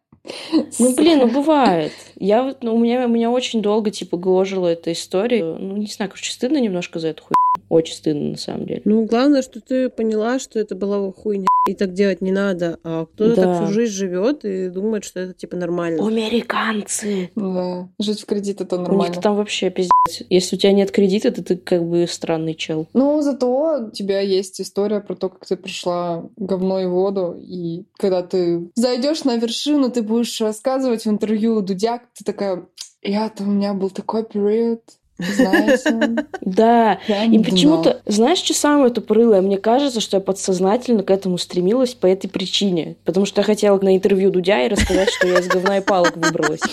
Ну, 0.78 0.94
блин, 0.94 1.18
ну 1.20 1.28
бывает. 1.28 1.92
Я 2.16 2.42
вот, 2.42 2.62
ну, 2.62 2.74
у 2.74 2.78
меня, 2.78 3.06
у 3.06 3.08
меня 3.08 3.30
очень 3.30 3.62
долго, 3.62 3.90
типа, 3.90 4.16
гложила 4.16 4.68
эта 4.68 4.92
история. 4.92 5.44
Ну, 5.44 5.76
не 5.76 5.86
знаю, 5.86 6.10
короче, 6.10 6.32
стыдно 6.32 6.58
немножко 6.58 6.98
за 6.98 7.08
эту 7.08 7.22
хуйню. 7.22 7.34
Очень 7.68 7.94
стыдно, 7.94 8.30
на 8.30 8.36
самом 8.36 8.66
деле. 8.66 8.82
Ну, 8.84 9.06
главное, 9.06 9.42
что 9.42 9.60
ты 9.60 9.88
поняла, 9.88 10.38
что 10.38 10.58
это 10.58 10.74
была 10.74 11.10
хуйня, 11.10 11.46
и 11.66 11.74
так 11.74 11.94
делать 11.94 12.20
не 12.20 12.32
надо. 12.32 12.78
А 12.84 13.06
кто-то 13.06 13.36
да. 13.36 13.42
так 13.42 13.62
всю 13.62 13.72
жизнь 13.72 13.92
живет 13.92 14.44
и 14.44 14.68
думает, 14.68 15.04
что 15.04 15.20
это, 15.20 15.32
типа, 15.32 15.56
нормально. 15.56 16.06
Американцы! 16.06 17.30
Да, 17.34 17.88
жить 17.98 18.20
в 18.20 18.26
кредит 18.26 18.60
это 18.60 18.76
нормально. 18.76 19.04
У 19.04 19.08
них 19.08 19.22
там 19.22 19.36
вообще 19.36 19.70
пиздец. 19.70 19.92
Если 20.28 20.56
у 20.56 20.58
тебя 20.58 20.72
нет 20.72 20.90
кредита, 20.90 21.30
то 21.30 21.42
ты 21.42 21.56
как 21.56 21.82
бы 21.84 22.06
странный 22.08 22.54
чел. 22.54 22.88
Ну, 22.92 23.22
зато 23.22 23.86
у 23.86 23.90
тебя 23.90 24.20
есть 24.20 24.60
история 24.60 25.00
про 25.00 25.14
то, 25.14 25.28
как 25.28 25.46
ты 25.46 25.56
прошла 25.56 26.24
говно 26.36 26.80
и 26.80 26.86
воду, 26.86 27.40
и 27.40 27.84
когда 27.96 28.22
ты 28.22 28.68
зайдешь 28.74 29.24
на 29.24 29.36
вершину, 29.36 29.90
ты 29.90 30.02
будешь 30.12 30.40
рассказывать 30.40 31.04
в 31.04 31.10
интервью 31.10 31.60
Дудя, 31.60 32.00
ты 32.14 32.24
такая, 32.24 32.66
я-то 33.02 33.42
у 33.44 33.46
меня 33.46 33.74
был 33.74 33.90
такой 33.90 34.24
период, 34.24 34.82
знаете? 35.18 36.26
Да. 36.40 36.94
И 37.26 37.38
почему-то, 37.38 38.02
знаешь, 38.06 38.38
что 38.38 38.54
самое 38.54 38.92
тупорылое? 38.92 39.40
Мне 39.40 39.58
кажется, 39.58 40.00
что 40.00 40.16
я 40.16 40.20
подсознательно 40.20 41.02
к 41.02 41.10
этому 41.10 41.38
стремилась 41.38 41.94
по 41.94 42.06
этой 42.06 42.28
причине. 42.28 42.96
Потому 43.04 43.26
что 43.26 43.40
я 43.40 43.44
хотела 43.44 43.78
на 43.78 43.96
интервью 43.96 44.30
Дудя 44.30 44.64
и 44.64 44.68
рассказать, 44.68 45.10
что 45.10 45.28
я 45.28 45.38
из 45.38 45.48
говна 45.48 45.78
и 45.78 45.80
палок 45.80 46.16
выбралась. 46.16 46.60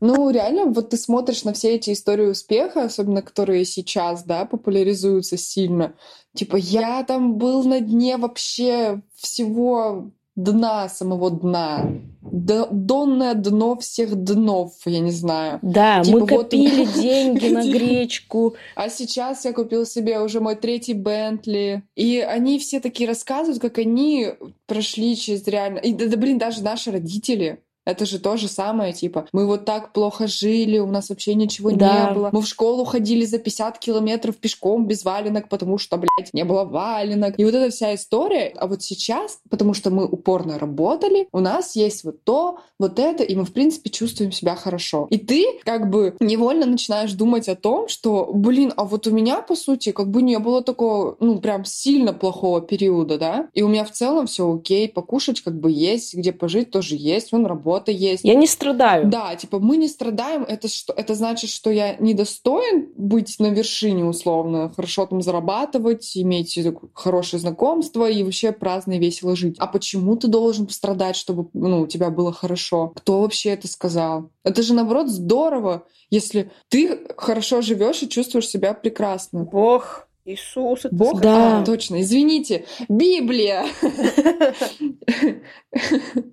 Ну, 0.00 0.30
реально, 0.30 0.66
вот 0.66 0.90
ты 0.90 0.96
смотришь 0.96 1.44
на 1.44 1.52
все 1.54 1.74
эти 1.74 1.92
истории 1.92 2.26
успеха, 2.26 2.84
особенно 2.84 3.22
которые 3.22 3.64
сейчас, 3.64 4.22
да, 4.22 4.44
популяризуются 4.44 5.36
сильно. 5.36 5.94
Типа, 6.34 6.56
я 6.56 7.02
там 7.04 7.36
был 7.36 7.64
на 7.64 7.80
дне 7.80 8.16
вообще 8.16 9.02
всего 9.16 10.12
дна, 10.38 10.88
самого 10.88 11.30
дна. 11.30 11.90
Донное 12.22 13.34
дно 13.34 13.76
всех 13.76 14.14
днов, 14.14 14.72
я 14.86 15.00
не 15.00 15.10
знаю. 15.10 15.58
Да, 15.62 16.02
типа, 16.02 16.18
мы 16.18 16.26
копили 16.26 16.84
вот... 16.84 16.94
деньги 17.00 17.48
на 17.48 17.64
гречку. 17.64 18.54
А 18.76 18.88
сейчас 18.88 19.44
я 19.44 19.52
купил 19.52 19.84
себе 19.84 20.20
уже 20.20 20.40
мой 20.40 20.54
третий 20.54 20.94
Бентли. 20.94 21.82
И 21.96 22.20
они 22.20 22.58
все 22.58 22.80
такие 22.80 23.08
рассказывают, 23.08 23.60
как 23.60 23.78
они 23.78 24.28
прошли 24.66 25.16
через 25.16 25.46
реально... 25.46 25.78
И, 25.78 25.92
да, 25.92 26.06
да 26.06 26.16
блин, 26.16 26.38
даже 26.38 26.62
наши 26.62 26.92
родители 26.92 27.60
это 27.88 28.04
же 28.04 28.18
то 28.18 28.36
же 28.36 28.48
самое, 28.48 28.92
типа, 28.92 29.26
мы 29.32 29.46
вот 29.46 29.64
так 29.64 29.94
плохо 29.94 30.26
жили, 30.26 30.78
у 30.78 30.88
нас 30.88 31.08
вообще 31.08 31.32
ничего 31.32 31.70
да. 31.70 32.10
не 32.10 32.14
было. 32.14 32.28
Мы 32.32 32.42
в 32.42 32.46
школу 32.46 32.84
ходили 32.84 33.24
за 33.24 33.38
50 33.38 33.78
километров 33.78 34.36
пешком 34.36 34.86
без 34.86 35.06
валенок, 35.06 35.48
потому 35.48 35.78
что, 35.78 35.96
блядь, 35.96 36.34
не 36.34 36.44
было 36.44 36.64
валенок. 36.64 37.38
И 37.38 37.44
вот 37.46 37.54
эта 37.54 37.70
вся 37.70 37.94
история. 37.94 38.52
А 38.58 38.66
вот 38.66 38.82
сейчас, 38.82 39.38
потому 39.48 39.72
что 39.72 39.88
мы 39.88 40.04
упорно 40.04 40.58
работали, 40.58 41.28
у 41.32 41.40
нас 41.40 41.76
есть 41.76 42.04
вот 42.04 42.22
то, 42.24 42.58
вот 42.78 42.98
это, 42.98 43.24
и 43.24 43.34
мы, 43.34 43.46
в 43.46 43.54
принципе, 43.54 43.88
чувствуем 43.88 44.32
себя 44.32 44.54
хорошо. 44.54 45.06
И 45.08 45.16
ты 45.16 45.46
как 45.64 45.88
бы 45.88 46.14
невольно 46.20 46.66
начинаешь 46.66 47.12
думать 47.14 47.48
о 47.48 47.56
том, 47.56 47.88
что, 47.88 48.30
блин, 48.34 48.70
а 48.76 48.84
вот 48.84 49.06
у 49.06 49.10
меня, 49.12 49.40
по 49.40 49.54
сути, 49.54 49.92
как 49.92 50.10
бы 50.10 50.20
не 50.20 50.38
было 50.38 50.62
такого, 50.62 51.16
ну, 51.20 51.40
прям 51.40 51.64
сильно 51.64 52.12
плохого 52.12 52.60
периода, 52.60 53.16
да? 53.16 53.48
И 53.54 53.62
у 53.62 53.68
меня 53.68 53.86
в 53.86 53.92
целом 53.92 54.26
все 54.26 54.52
окей, 54.52 54.90
покушать 54.90 55.40
как 55.40 55.58
бы 55.58 55.70
есть, 55.70 56.14
где 56.14 56.34
пожить 56.34 56.70
тоже 56.70 56.94
есть, 56.94 57.32
он 57.32 57.46
работает 57.46 57.77
работа 57.78 57.92
есть. 57.92 58.24
Я 58.24 58.34
не 58.34 58.46
страдаю. 58.46 59.08
Да, 59.08 59.34
типа 59.36 59.58
мы 59.58 59.76
не 59.76 59.88
страдаем, 59.88 60.42
это 60.42 60.68
что? 60.68 60.92
Это 60.92 61.14
значит, 61.14 61.50
что 61.50 61.70
я 61.70 61.96
недостоин 61.96 62.88
быть 62.96 63.36
на 63.38 63.48
вершине 63.48 64.04
условно, 64.04 64.72
хорошо 64.74 65.06
там 65.06 65.22
зарабатывать, 65.22 66.16
иметь 66.16 66.58
хорошее 66.94 67.40
знакомство 67.40 68.08
и 68.08 68.22
вообще 68.22 68.52
праздно 68.52 68.94
и 68.94 68.98
весело 68.98 69.36
жить. 69.36 69.56
А 69.58 69.66
почему 69.66 70.16
ты 70.16 70.28
должен 70.28 70.66
пострадать, 70.66 71.16
чтобы 71.16 71.48
ну, 71.54 71.82
у 71.82 71.86
тебя 71.86 72.10
было 72.10 72.32
хорошо? 72.32 72.92
Кто 72.96 73.20
вообще 73.20 73.50
это 73.50 73.68
сказал? 73.68 74.30
Это 74.44 74.62
же 74.62 74.74
наоборот 74.74 75.08
здорово, 75.08 75.84
если 76.10 76.50
ты 76.68 77.00
хорошо 77.16 77.60
живешь 77.62 78.02
и 78.02 78.08
чувствуешь 78.08 78.48
себя 78.48 78.74
прекрасно. 78.74 79.44
Бог 79.44 80.07
Иисус. 80.32 80.84
Это 80.84 80.94
Бог? 80.94 81.20
Да. 81.20 81.60
А, 81.60 81.64
точно. 81.64 82.00
Извините. 82.00 82.64
Библия. 82.88 83.64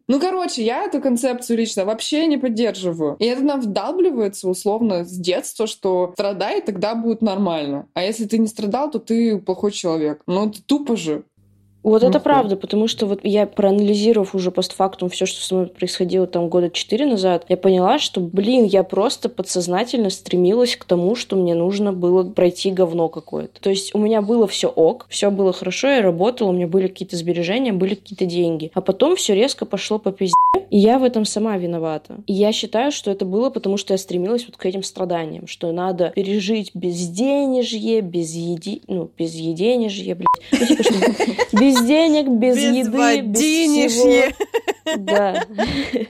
Ну, 0.08 0.19
короче, 0.19 0.63
я 0.63 0.84
эту 0.84 1.01
концепцию 1.01 1.58
лично 1.58 1.84
вообще 1.84 2.27
не 2.27 2.38
поддерживаю. 2.38 3.15
И 3.19 3.25
это 3.25 3.43
нам 3.43 3.60
вдалбливается 3.62 4.47
условно 4.47 5.03
с 5.03 5.17
детства, 5.17 5.67
что 5.67 6.12
страдай, 6.13 6.62
тогда 6.62 6.95
будет 6.95 7.21
нормально. 7.21 7.88
А 7.93 8.03
если 8.03 8.25
ты 8.25 8.38
не 8.38 8.47
страдал, 8.47 8.91
то 8.91 8.99
ты 8.99 9.39
плохой 9.39 9.71
человек. 9.71 10.21
Ну, 10.27 10.49
это 10.49 10.63
тупо 10.63 10.95
же. 10.95 11.23
Вот 11.85 12.01
это 12.01 12.17
Ну, 12.17 12.19
правда, 12.19 12.55
потому 12.55 12.87
что 12.87 13.05
вот 13.05 13.19
я 13.21 13.45
проанализировав 13.45 14.33
уже 14.33 14.49
постфактум 14.49 15.07
все, 15.09 15.27
что 15.27 15.45
со 15.45 15.53
мной 15.53 15.67
происходило 15.67 16.25
там 16.25 16.49
года 16.49 16.71
четыре 16.71 17.05
назад, 17.05 17.45
я 17.47 17.57
поняла, 17.57 17.99
что, 17.99 18.19
блин, 18.19 18.65
я 18.65 18.81
просто 18.81 19.29
подсознательно 19.29 20.09
стремилась 20.09 20.75
к 20.75 20.83
тому, 20.85 21.15
что 21.15 21.35
мне 21.35 21.53
нужно 21.53 21.93
было 21.93 22.23
пройти 22.23 22.71
говно 22.71 23.07
какое-то. 23.07 23.61
То 23.61 23.69
есть 23.69 23.93
у 23.93 23.99
меня 23.99 24.23
было 24.23 24.47
все 24.47 24.67
ок, 24.67 25.05
все 25.09 25.29
было 25.29 25.53
хорошо, 25.53 25.87
я 25.87 26.01
работала, 26.01 26.49
у 26.49 26.53
меня 26.53 26.65
были 26.65 26.87
какие-то 26.87 27.17
сбережения, 27.17 27.71
были 27.71 27.93
какие-то 27.93 28.25
деньги. 28.25 28.71
А 28.73 28.81
потом 28.81 29.15
все 29.15 29.35
резко 29.35 29.67
пошло 29.67 29.99
по 29.99 30.11
пизде, 30.11 30.33
и 30.71 30.79
я 30.79 30.97
в 30.97 31.03
этом 31.03 31.25
сама 31.25 31.57
виновата. 31.57 32.17
И 32.27 32.33
я 32.33 32.51
считаю, 32.51 32.91
что 32.91 33.11
это 33.11 33.25
было 33.25 33.49
потому, 33.49 33.77
что 33.77 33.93
я 33.93 33.97
стремилась 33.97 34.45
вот 34.47 34.57
к 34.57 34.65
этим 34.65 34.83
страданиям, 34.83 35.47
что 35.47 35.71
надо 35.71 36.11
пережить 36.15 36.71
безденежье, 36.73 38.01
без 38.01 38.33
еди... 38.33 38.81
ну, 38.87 39.09
без 39.17 39.35
еденежье, 39.35 40.15
блядь. 40.15 40.27
Ну, 40.51 40.65
типа, 40.65 40.83
что 40.83 40.93
без 41.59 41.74
денег, 41.83 42.27
без, 42.29 42.57
еды, 42.57 42.79
без 42.79 42.88
водинежье. 42.89 43.89
всего. 44.33 44.45
Да. 44.97 45.45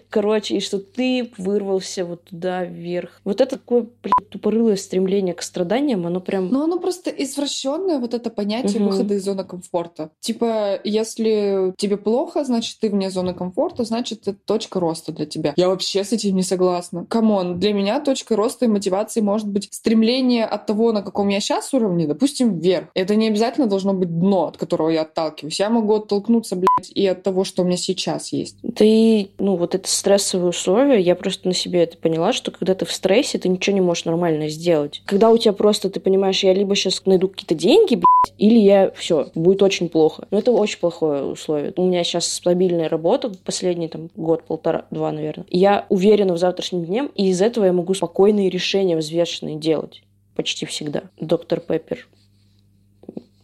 Короче, 0.09 0.57
и 0.57 0.59
что 0.59 0.79
ты 0.79 1.31
вырвался 1.37 2.03
вот 2.05 2.25
туда 2.25 2.65
вверх. 2.65 3.21
Вот 3.23 3.39
это 3.41 3.57
такое, 3.57 3.83
блядь, 4.03 4.29
тупорылое 4.29 4.75
стремление 4.75 5.33
к 5.33 5.41
страданиям, 5.41 6.05
оно 6.05 6.19
прям... 6.19 6.49
Но 6.49 6.63
оно 6.65 6.77
просто 6.79 7.09
извращенное, 7.09 7.99
вот 7.99 8.13
это 8.13 8.29
понятие 8.29 8.81
Мгм. 8.81 8.89
выхода 8.91 9.13
из 9.13 9.23
зоны 9.23 9.45
комфорта. 9.45 10.09
Типа, 10.19 10.79
если 10.83 11.73
тебе 11.77 11.95
плохо, 11.97 12.43
значит, 12.43 12.77
ты 12.81 12.89
вне 12.89 13.09
зоны 13.09 13.33
комфорта, 13.33 13.85
значит, 13.85 14.27
это 14.27 14.37
точка 14.45 14.79
роста 14.79 15.11
для 15.13 15.25
тебя. 15.25 15.53
Я 15.55 15.69
вообще 15.69 16.03
с 16.03 16.11
этим 16.11 16.35
не 16.35 16.43
согласна. 16.43 17.05
Come 17.05 17.36
on, 17.36 17.59
для 17.59 17.73
меня 17.73 17.99
точкой 18.01 18.33
роста 18.33 18.65
и 18.65 18.67
мотивации 18.67 19.21
может 19.21 19.47
быть 19.47 19.69
стремление 19.71 20.45
от 20.45 20.65
того, 20.65 20.91
на 20.91 21.01
каком 21.01 21.29
я 21.29 21.39
сейчас 21.39 21.73
уровне, 21.73 22.07
допустим, 22.07 22.59
вверх. 22.59 22.87
Это 22.93 23.15
не 23.15 23.27
обязательно 23.29 23.67
должно 23.67 23.93
быть 23.93 24.09
дно, 24.19 24.47
от 24.47 24.57
которого 24.57 24.89
я 24.89 25.03
отталкиваюсь. 25.03 25.54
Я 25.59 25.69
могу 25.69 25.95
оттолкнуться, 25.95 26.55
блядь, 26.55 26.91
и 26.93 27.05
от 27.07 27.23
того, 27.23 27.43
что 27.43 27.63
у 27.63 27.65
меня 27.65 27.77
сейчас 27.77 28.31
есть. 28.31 28.57
И, 28.79 29.31
ну, 29.39 29.55
вот 29.55 29.75
это 29.75 29.87
стрессовые 29.89 30.49
условия, 30.49 30.99
я 30.99 31.15
просто 31.15 31.47
на 31.47 31.53
себе 31.53 31.83
это 31.83 31.97
поняла, 31.97 32.33
что 32.33 32.51
когда 32.51 32.75
ты 32.75 32.85
в 32.85 32.91
стрессе, 32.91 33.37
ты 33.37 33.49
ничего 33.49 33.73
не 33.75 33.81
можешь 33.81 34.05
нормально 34.05 34.49
сделать. 34.49 35.01
Когда 35.05 35.29
у 35.29 35.37
тебя 35.37 35.53
просто, 35.53 35.89
ты 35.89 35.99
понимаешь, 35.99 36.43
я 36.43 36.53
либо 36.53 36.75
сейчас 36.75 37.05
найду 37.05 37.27
какие-то 37.27 37.55
деньги, 37.55 37.95
блядь, 37.95 38.35
или 38.37 38.59
я, 38.59 38.91
все, 38.91 39.29
будет 39.35 39.61
очень 39.61 39.89
плохо. 39.89 40.27
Но 40.31 40.39
это 40.39 40.51
очень 40.51 40.79
плохое 40.79 41.23
условие. 41.23 41.73
У 41.75 41.85
меня 41.85 42.03
сейчас 42.03 42.27
стабильная 42.27 42.89
работа, 42.89 43.31
последний 43.43 43.87
там 43.87 44.09
год, 44.15 44.43
полтора, 44.43 44.85
два, 44.91 45.11
наверное. 45.11 45.45
Я 45.49 45.85
уверена 45.89 46.33
в 46.33 46.37
завтрашнем 46.37 46.85
дне, 46.85 47.09
и 47.15 47.29
из 47.29 47.41
этого 47.41 47.65
я 47.65 47.73
могу 47.73 47.93
спокойные 47.93 48.49
решения 48.49 48.97
взвешенные 48.97 49.57
делать. 49.57 50.01
Почти 50.35 50.65
всегда. 50.65 51.03
Доктор 51.19 51.59
Пеппер. 51.61 52.07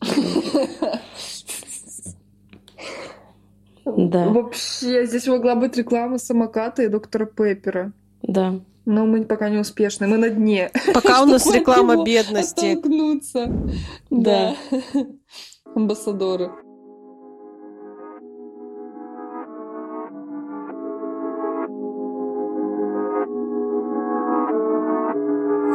Да, 3.85 4.29
Вообще, 4.29 5.05
здесь 5.05 5.27
могла 5.27 5.55
быть 5.55 5.75
реклама 5.77 6.17
самоката 6.17 6.83
и 6.83 6.87
доктора 6.87 7.25
Пеппера. 7.25 7.93
да. 8.21 8.59
Но 8.83 9.05
мы 9.05 9.25
пока 9.25 9.49
не 9.49 9.59
успешны, 9.59 10.07
мы 10.07 10.17
на 10.17 10.29
дне. 10.31 10.71
Пока 10.91 11.21
у 11.21 11.25
нас 11.25 11.45
реклама 11.53 12.03
бедности. 12.03 12.73
Оттолкнуться. 12.73 13.47
Да. 14.09 14.55
Амбассадоры. 15.75 16.51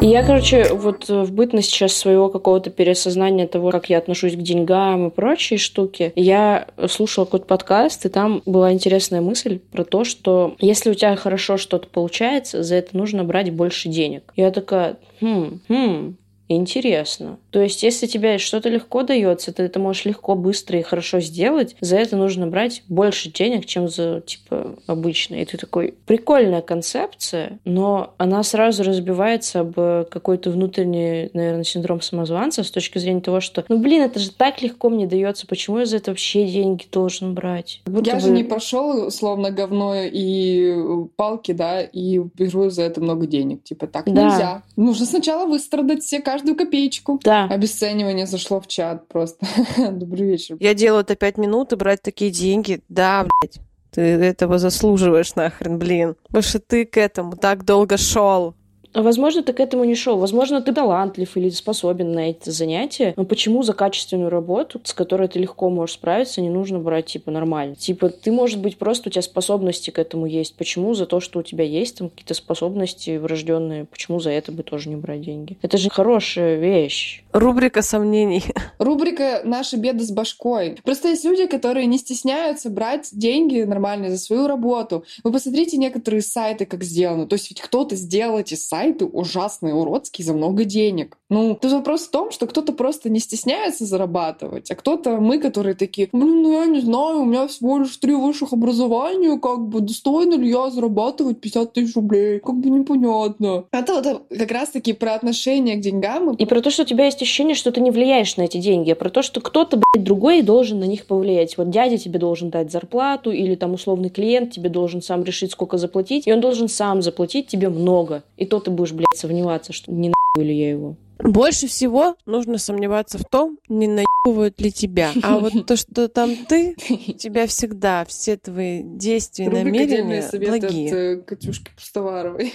Я, 0.09 0.23
короче, 0.23 0.73
вот 0.73 1.11
э, 1.11 1.23
в 1.23 1.33
бытность 1.33 1.71
сейчас 1.71 1.93
своего 1.93 2.29
какого-то 2.29 2.71
переосознания 2.71 3.49
того, 3.49 3.73
как 3.73 3.91
я 3.91 3.99
отношусь 3.99 4.35
к 4.35 4.41
деньгам 4.41 5.09
и 5.09 5.11
прочие 5.11 5.59
штуки, 5.59 6.13
я 6.15 6.69
слушала 6.89 7.25
какой-то 7.25 7.47
подкаст, 7.47 8.07
и 8.07 8.09
там 8.09 8.41
была 8.47 8.73
интересная 8.73 9.21
мысль 9.21 9.59
про 9.59 9.83
то, 9.83 10.05
что 10.05 10.55
если 10.61 10.91
у 10.91 10.95
тебя 10.95 11.17
хорошо 11.17 11.57
что-то 11.57 11.89
получается, 11.89 12.63
за 12.63 12.77
это 12.77 12.97
нужно 12.97 13.25
брать 13.25 13.51
больше 13.51 13.89
денег. 13.89 14.33
Я 14.37 14.53
такая, 14.53 14.97
хм, 15.21 15.61
хм, 15.67 16.17
Интересно. 16.49 17.39
То 17.57 17.63
есть, 17.63 17.83
если 17.83 18.07
тебе 18.07 18.37
что-то 18.37 18.69
легко 18.69 19.03
дается, 19.03 19.51
ты 19.51 19.63
это 19.63 19.81
можешь 19.81 20.05
легко, 20.05 20.35
быстро 20.35 20.79
и 20.79 20.83
хорошо 20.83 21.21
сделать, 21.21 21.75
за 21.81 21.97
это 21.97 22.15
нужно 22.15 22.47
брать 22.47 22.83
больше 22.87 23.33
денег, 23.33 23.65
чем 23.65 23.89
за, 23.89 24.21
типа, 24.21 24.75
обычно. 24.87 25.37
И 25.37 25.45
ты 25.47 25.57
такой, 25.57 25.95
прикольная 26.05 26.61
концепция, 26.61 27.59
но 27.65 28.13
она 28.19 28.43
сразу 28.43 28.83
разбивается 28.83 29.61
об 29.61 29.73
э, 29.79 30.05
какой-то 30.11 30.51
внутренний, 30.51 31.31
наверное, 31.33 31.65
синдром 31.65 32.03
самозванца 32.03 32.63
с 32.63 32.71
точки 32.71 32.99
зрения 32.99 33.23
того, 33.23 33.41
что, 33.41 33.65
ну, 33.71 33.79
блин, 33.79 34.03
это 34.03 34.19
же 34.21 34.33
так 34.33 34.61
легко 34.61 34.91
мне 34.91 35.07
дается, 35.07 35.47
почему 35.47 35.79
я 35.79 35.87
за 35.87 35.97
это 35.97 36.11
вообще 36.11 36.47
деньги 36.47 36.85
должен 36.93 37.33
брать? 37.33 37.81
Будто 37.87 38.11
Я 38.11 38.21
же 38.21 38.29
бы- 38.29 38.35
не 38.37 38.45
пошел 38.45 39.11
словно 39.11 39.51
говно 39.51 39.95
и 39.97 41.07
палки, 41.17 41.53
да, 41.53 41.81
и 41.81 42.19
беру 42.19 42.69
за 42.69 42.83
это 42.83 43.01
много 43.01 43.27
денег. 43.27 43.65
Типа 43.65 43.87
так 43.87 44.05
Да. 44.13 44.25
нельзя. 44.25 44.63
Нужно 44.77 45.07
сначала 45.07 45.47
выстрадать 45.47 46.03
все 46.03 46.21
каждую 46.21 46.55
копеечку. 46.55 47.19
Да, 47.25 47.46
Обесценивание 47.51 48.27
зашло 48.27 48.61
в 48.61 48.67
чат 48.67 49.09
просто. 49.09 49.47
Добрый 49.91 50.27
вечер. 50.27 50.57
Я 50.61 50.75
делаю 50.75 51.03
это 51.03 51.17
пять 51.17 51.39
минут 51.39 51.73
и 51.73 51.77
брать 51.77 52.03
такие 52.03 52.31
деньги. 52.31 52.81
Да, 52.89 53.27
блядь. 53.41 53.61
Ты 53.93 54.03
этого 54.03 54.59
заслуживаешь 54.59 55.35
нахрен, 55.37 55.79
блин. 55.79 56.17
Что 56.41 56.59
ты 56.59 56.85
к 56.85 56.99
этому 56.99 57.37
так 57.37 57.65
долго 57.65 57.97
шел. 57.97 58.55
Возможно, 59.03 59.43
ты 59.43 59.53
к 59.53 59.61
этому 59.61 59.85
не 59.85 59.95
шел. 59.95 60.19
Возможно, 60.19 60.63
ты 60.63 60.73
талантлив 60.73 61.37
или 61.37 61.51
способен 61.51 62.13
на 62.13 62.31
это 62.31 62.51
занятие. 62.51 63.13
Но 63.17 63.25
почему 63.25 63.63
за 63.63 63.73
качественную 63.73 64.31
работу, 64.31 64.81
с 64.85 64.93
которой 64.93 65.29
ты 65.29 65.39
легко 65.39 65.69
можешь 65.69 65.97
справиться, 65.97 66.41
не 66.41 66.49
нужно 66.49 66.79
брать, 66.79 67.07
типа, 67.07 67.31
нормально? 67.31 67.77
Типа, 67.77 68.09
ты, 68.09 68.33
может 68.33 68.61
быть, 68.61 68.79
просто 68.79 69.09
у 69.09 69.13
тебя 69.13 69.23
способности 69.23 69.91
к 69.91 69.99
этому 69.99 70.27
есть. 70.27 70.57
Почему 70.57 70.95
за 70.95 71.07
то, 71.07 71.21
что 71.21 71.41
у 71.41 71.43
тебя 71.43 71.65
есть 71.65 71.99
там 71.99 72.09
какие-то 72.09 72.35
способности 72.35 73.19
врожденные, 73.19 73.85
почему 73.85 74.19
за 74.19 74.31
это 74.31 74.51
бы 74.53 74.63
тоже 74.63 74.89
не 74.89 74.97
брать 74.97 75.21
деньги? 75.21 75.59
Это 75.63 75.77
же 75.77 75.91
хорошая 75.91 76.57
вещь. 76.57 77.23
Рубрика 77.33 77.83
сомнений. 77.83 78.43
Рубрика 78.79 79.43
«Наши 79.45 79.77
беды 79.77 80.05
с 80.05 80.11
башкой». 80.11 80.79
Просто 80.83 81.09
есть 81.09 81.25
люди, 81.25 81.47
которые 81.47 81.87
не 81.87 81.99
стесняются 81.99 82.71
брать 82.71 83.11
деньги 83.13 83.61
нормальные 83.63 84.11
за 84.11 84.19
свою 84.19 84.47
работу. 84.47 85.05
Вы 85.23 85.33
посмотрите 85.33 85.77
некоторые 85.77 86.23
сайты, 86.23 86.65
как 86.65 86.83
сделаны. 86.83 87.27
То 87.27 87.35
есть 87.35 87.51
ведь 87.51 87.61
кто-то 87.61 87.95
сделал 87.95 88.39
эти 88.39 88.55
сайты 88.55 88.86
ужасные, 88.93 89.75
уродские, 89.75 90.25
за 90.25 90.33
много 90.35 90.65
денег. 90.65 91.19
Ну, 91.29 91.59
тут 91.61 91.73
вопрос 91.73 92.03
в 92.03 92.11
том, 92.11 92.31
что 92.31 92.47
кто-то 92.47 92.73
просто 92.73 93.11
не 93.11 93.19
стесняется 93.19 93.85
зарабатывать, 93.85 94.71
а 94.71 94.77
кто-то 94.77 95.17
мы, 95.17 95.39
которые 95.39 95.75
такие, 95.75 96.09
блин, 96.13 96.43
ну 96.43 96.53
я 96.53 96.67
не 96.67 96.81
знаю, 96.81 97.23
у 97.23 97.25
меня 97.25 97.49
всего 97.49 97.79
лишь 97.79 97.97
три 97.97 98.15
высших 98.15 98.53
образования, 98.53 99.39
как 99.41 99.67
бы 99.67 99.81
достойна 99.81 100.35
ли 100.35 100.49
я 100.49 100.71
зарабатывать 100.71 101.41
50 101.41 101.73
тысяч 101.73 101.97
рублей? 101.97 102.39
Как 102.39 102.55
бы 102.55 102.71
непонятно. 102.71 103.65
Это 103.73 103.95
вот 103.95 104.23
как 104.29 104.51
раз-таки 104.53 104.93
про 104.93 105.15
отношение 105.15 105.77
к 105.77 105.81
деньгам 105.81 106.35
И 106.35 106.47
про 106.47 106.61
то, 106.61 106.71
что 106.71 106.83
у 106.83 106.87
тебя 106.87 107.07
есть 107.07 107.21
ощущение, 107.21 107.57
что 107.57 107.73
ты 107.73 107.81
не 107.81 107.91
влияешь 107.91 108.37
на 108.37 108.43
эти 108.43 108.59
деньги, 108.59 108.93
а 108.93 108.95
про 108.95 109.11
то, 109.11 109.23
что 109.23 109.41
кто-то, 109.41 109.79
блядь, 109.79 110.05
другой 110.05 110.43
должен 110.43 110.79
на 110.79 110.85
них 110.85 111.07
повлиять. 111.07 111.59
Вот 111.59 111.71
дядя 111.71 111.99
тебе 111.99 112.21
должен 112.21 112.51
дать 112.51 112.71
зарплату, 112.71 113.33
или 113.33 113.57
там 113.57 113.75
условный 113.75 114.11
клиент 114.11 114.53
тебе 114.53 114.69
должен 114.69 115.03
сам 115.03 115.25
решить, 115.25 115.51
сколько 115.51 115.77
заплатить, 115.77 116.29
и 116.29 116.33
он 116.33 116.41
должен 116.41 116.69
сам 116.69 117.03
заплатить 117.03 117.49
тебе 117.49 117.69
много. 117.69 118.23
И 118.37 118.47
то 118.47 118.61
ты 118.61 118.71
будешь, 118.71 118.93
блядь, 118.93 119.17
сомневаться, 119.17 119.73
что 119.73 119.93
не 119.93 120.11
нахуй 120.11 120.49
ли 120.49 120.57
я 120.57 120.71
его. 120.71 120.97
Больше 121.19 121.67
всего 121.67 122.17
нужно 122.27 122.59
сомневаться 122.59 123.19
в 123.19 123.25
том, 123.25 123.59
не 123.69 123.87
наебывают 123.87 124.61
ли 124.61 124.71
тебя. 124.71 125.13
А 125.23 125.39
вот 125.39 125.67
то, 125.67 125.77
что 125.77 126.09
там 126.09 126.37
ты, 126.49 126.77
у 127.09 127.13
тебя 127.13 127.47
всегда 127.47 128.05
все 128.05 128.37
твои 128.37 128.83
действия 128.83 129.47
Рубрика 129.47 129.65
«Дельные 129.65 129.87
намерения 129.87 130.23
советы» 130.23 130.59
благие. 130.61 130.89
от 130.89 130.95
э, 130.95 131.17
Катюшки 131.23 131.71
Пустоваровой. 131.75 132.53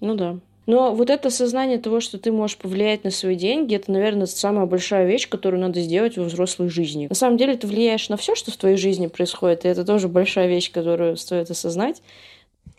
Ну 0.00 0.14
да. 0.14 0.40
Но 0.66 0.94
вот 0.94 1.10
это 1.10 1.30
сознание 1.30 1.78
того, 1.78 2.00
что 2.00 2.18
ты 2.18 2.32
можешь 2.32 2.56
повлиять 2.56 3.04
на 3.04 3.10
свои 3.10 3.36
деньги, 3.36 3.74
это, 3.74 3.92
наверное, 3.92 4.26
самая 4.26 4.66
большая 4.66 5.06
вещь, 5.06 5.28
которую 5.28 5.60
надо 5.60 5.80
сделать 5.80 6.16
во 6.16 6.24
взрослой 6.24 6.68
жизни. 6.68 7.06
На 7.08 7.14
самом 7.14 7.36
деле 7.36 7.56
ты 7.56 7.66
влияешь 7.66 8.08
на 8.08 8.16
все, 8.16 8.34
что 8.34 8.50
в 8.50 8.56
твоей 8.56 8.76
жизни 8.76 9.06
происходит, 9.06 9.64
и 9.64 9.68
это 9.68 9.84
тоже 9.84 10.08
большая 10.08 10.48
вещь, 10.48 10.72
которую 10.72 11.16
стоит 11.16 11.50
осознать. 11.50 12.02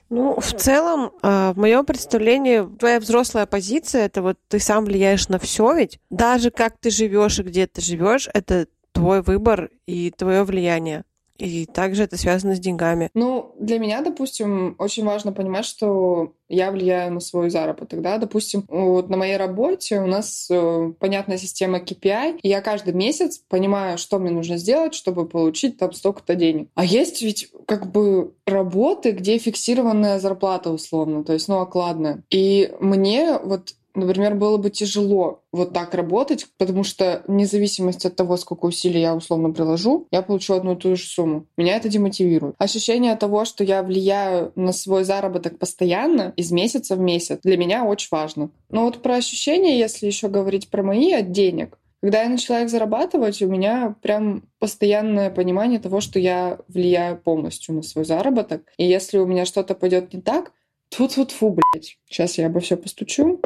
Ну, 0.10 0.40
в 0.40 0.54
целом, 0.54 1.12
э, 1.24 1.54
в 1.54 1.58
моем 1.58 1.84
представлении, 1.86 2.64
твоя 2.78 3.00
взрослая 3.00 3.46
позиция 3.46 4.06
это 4.06 4.22
вот 4.22 4.38
ты 4.48 4.60
сам 4.60 4.86
влияешь 4.86 5.30
на 5.30 5.40
все, 5.40 5.74
ведь 5.74 6.00
даже 6.10 6.52
как 6.52 6.78
ты 6.78 6.92
живешь 6.92 7.40
и 7.40 7.44
где 7.44 7.66
ты 7.66 7.82
живешь, 7.82 8.30
это 8.34 8.68
твой 8.92 9.22
выбор 9.22 9.72
и 9.88 10.12
твое 10.12 10.44
влияние. 10.44 11.04
И 11.38 11.66
также 11.66 12.04
это 12.04 12.18
связано 12.18 12.56
с 12.56 12.60
деньгами. 12.60 13.10
Ну, 13.14 13.54
для 13.60 13.80
меня, 13.80 14.02
допустим, 14.02 14.76
очень 14.80 15.06
важно 15.06 15.34
понимать, 15.34 15.66
что 15.66 16.34
я 16.48 16.72
влияю 16.72 17.12
на 17.12 17.20
свой 17.20 17.50
заработок, 17.50 18.02
да, 18.02 18.18
допустим, 18.18 18.66
вот 18.68 19.10
на 19.10 19.18
моей 19.18 19.36
работе 19.36 20.00
у 20.00 20.06
нас 20.06 20.48
э, 20.50 20.94
понятная 21.00 21.38
система 21.38 21.80
KPI, 21.80 22.40
и 22.42 22.48
я 22.48 22.62
каждый 22.62 22.94
месяц 22.94 23.40
понимаю, 23.50 23.98
что 23.98 24.20
мне 24.20 24.32
нужно 24.32 24.58
сделать, 24.58 24.94
чтобы 24.94 25.28
получить 25.28 25.78
там 25.78 25.92
столько-то 25.92 26.36
денег. 26.36 26.70
А 26.76 26.86
есть 26.86 27.22
ведь 27.22 27.50
как 27.66 27.92
бы 27.92 28.34
работы, 28.46 29.12
где 29.12 29.38
фиксированная 29.38 30.20
зарплата 30.20 30.70
условно, 30.70 31.24
то 31.24 31.34
есть, 31.34 31.48
ну, 31.48 31.60
окладная. 31.60 32.24
И 32.30 32.72
мне 32.80 33.40
вот 33.44 33.74
например, 33.96 34.36
было 34.36 34.58
бы 34.58 34.70
тяжело 34.70 35.44
вот 35.52 35.74
так 35.74 35.94
работать, 35.94 36.48
потому 36.58 36.84
что 36.84 37.24
вне 37.28 37.46
зависимости 37.46 38.08
от 38.08 38.16
того, 38.16 38.38
сколько 38.38 38.66
усилий 38.66 39.02
я 39.02 39.16
условно 39.16 39.52
приложу, 39.52 40.08
я 40.12 40.22
получу 40.22 40.54
одну 40.54 40.74
и 40.74 40.76
ту 40.76 40.96
же 40.96 41.04
сумму. 41.04 41.46
Меня 41.58 41.78
это 41.78 41.90
демотивирует. 41.90 42.56
Ощущение 42.58 43.16
того, 43.16 43.46
что 43.46 43.64
я 43.64 43.84
влияю 43.84 44.52
на 44.56 44.74
свой 44.74 45.04
заработок 45.04 45.58
постоянно, 45.58 46.34
из 46.36 46.52
месяца 46.52 46.96
в 46.96 47.00
месяц, 47.00 47.40
для 47.44 47.58
меня 47.58 47.86
очень 47.86 48.10
важно. 48.12 48.50
Но 48.70 48.84
вот 48.84 49.02
про 49.02 49.16
ощущения, 49.16 49.80
если 49.80 50.08
еще 50.08 50.28
говорить 50.28 50.70
про 50.70 50.84
мои 50.84 51.12
от 51.14 51.32
денег, 51.32 51.78
когда 52.02 52.22
я 52.22 52.30
начала 52.30 52.62
их 52.62 52.70
зарабатывать, 52.70 53.42
у 53.42 53.48
меня 53.48 53.96
прям 54.04 54.44
постоянное 54.60 55.32
понимание 55.32 55.80
того, 55.80 56.02
что 56.02 56.20
я 56.20 56.60
влияю 56.68 57.18
полностью 57.18 57.74
на 57.74 57.82
свой 57.82 58.06
заработок. 58.06 58.62
И 58.78 58.86
если 58.86 59.18
у 59.18 59.26
меня 59.26 59.46
что-то 59.46 59.74
пойдет 59.74 60.14
не 60.14 60.22
так, 60.22 60.52
тут-тут-фу, 60.96 61.50
блядь. 61.50 61.98
Сейчас 62.08 62.38
я 62.38 62.48
обо 62.48 62.60
все 62.60 62.78
постучу. 62.78 63.42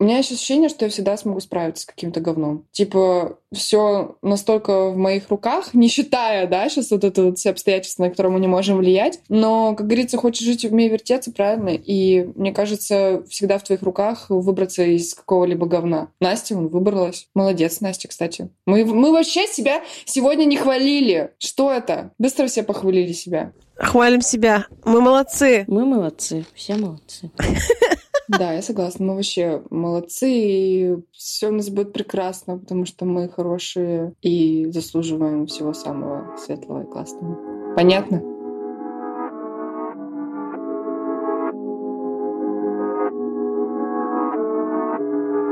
У 0.00 0.04
меня 0.04 0.18
есть 0.18 0.32
ощущение, 0.32 0.68
что 0.68 0.84
я 0.84 0.90
всегда 0.90 1.16
смогу 1.16 1.40
справиться 1.40 1.84
с 1.84 1.86
каким-то 1.86 2.20
говном. 2.20 2.66
Типа, 2.72 3.38
все 3.52 4.16
настолько 4.22 4.90
в 4.90 4.96
моих 4.96 5.28
руках, 5.28 5.72
не 5.72 5.88
считая, 5.88 6.46
да, 6.48 6.68
сейчас 6.68 6.90
вот 6.90 7.04
это 7.04 7.24
вот 7.24 7.38
все 7.38 7.50
обстоятельства, 7.50 8.04
на 8.04 8.10
которые 8.10 8.32
мы 8.32 8.40
не 8.40 8.48
можем 8.48 8.78
влиять. 8.78 9.20
Но, 9.28 9.74
как 9.76 9.86
говорится, 9.86 10.16
хочешь 10.16 10.44
жить, 10.44 10.64
умей 10.64 10.88
вертеться, 10.88 11.30
правильно? 11.30 11.70
И 11.70 12.24
мне 12.34 12.52
кажется, 12.52 13.22
всегда 13.28 13.58
в 13.58 13.62
твоих 13.62 13.82
руках 13.82 14.26
выбраться 14.28 14.82
из 14.82 15.14
какого-либо 15.14 15.66
говна. 15.66 16.08
Настя, 16.20 16.56
он 16.56 16.68
выбралась. 16.68 17.28
Молодец, 17.34 17.80
Настя, 17.80 18.08
кстати. 18.08 18.50
Мы, 18.66 18.84
мы 18.84 19.12
вообще 19.12 19.46
себя 19.46 19.82
сегодня 20.04 20.44
не 20.44 20.56
хвалили. 20.56 21.30
Что 21.38 21.70
это? 21.70 22.10
Быстро 22.18 22.46
все 22.48 22.62
похвалили 22.64 23.12
себя. 23.12 23.52
Хвалим 23.76 24.20
себя. 24.20 24.66
Мы 24.84 25.00
молодцы. 25.00 25.64
Мы 25.66 25.84
молодцы. 25.84 26.44
Все 26.54 26.74
молодцы. 26.74 27.30
Да, 28.28 28.52
я 28.52 28.62
согласна. 28.62 29.06
Мы 29.06 29.16
вообще 29.16 29.62
молодцы, 29.70 30.30
и 30.30 30.96
все 31.12 31.48
у 31.48 31.52
нас 31.52 31.68
будет 31.68 31.92
прекрасно, 31.92 32.58
потому 32.58 32.86
что 32.86 33.04
мы 33.04 33.28
хорошие 33.28 34.14
и 34.22 34.70
заслуживаем 34.70 35.46
всего 35.46 35.74
самого 35.74 36.36
светлого 36.38 36.84
и 36.84 36.90
классного. 36.90 37.38
Понятно? 37.76 38.22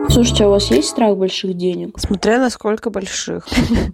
Слушайте, 0.09 0.45
а 0.45 0.49
у 0.49 0.51
вас 0.51 0.71
есть 0.71 0.89
страх 0.89 1.17
больших 1.17 1.55
денег? 1.55 1.99
Смотря 1.99 2.39
на 2.39 2.51
сколько 2.51 2.91
больших. 2.91 3.49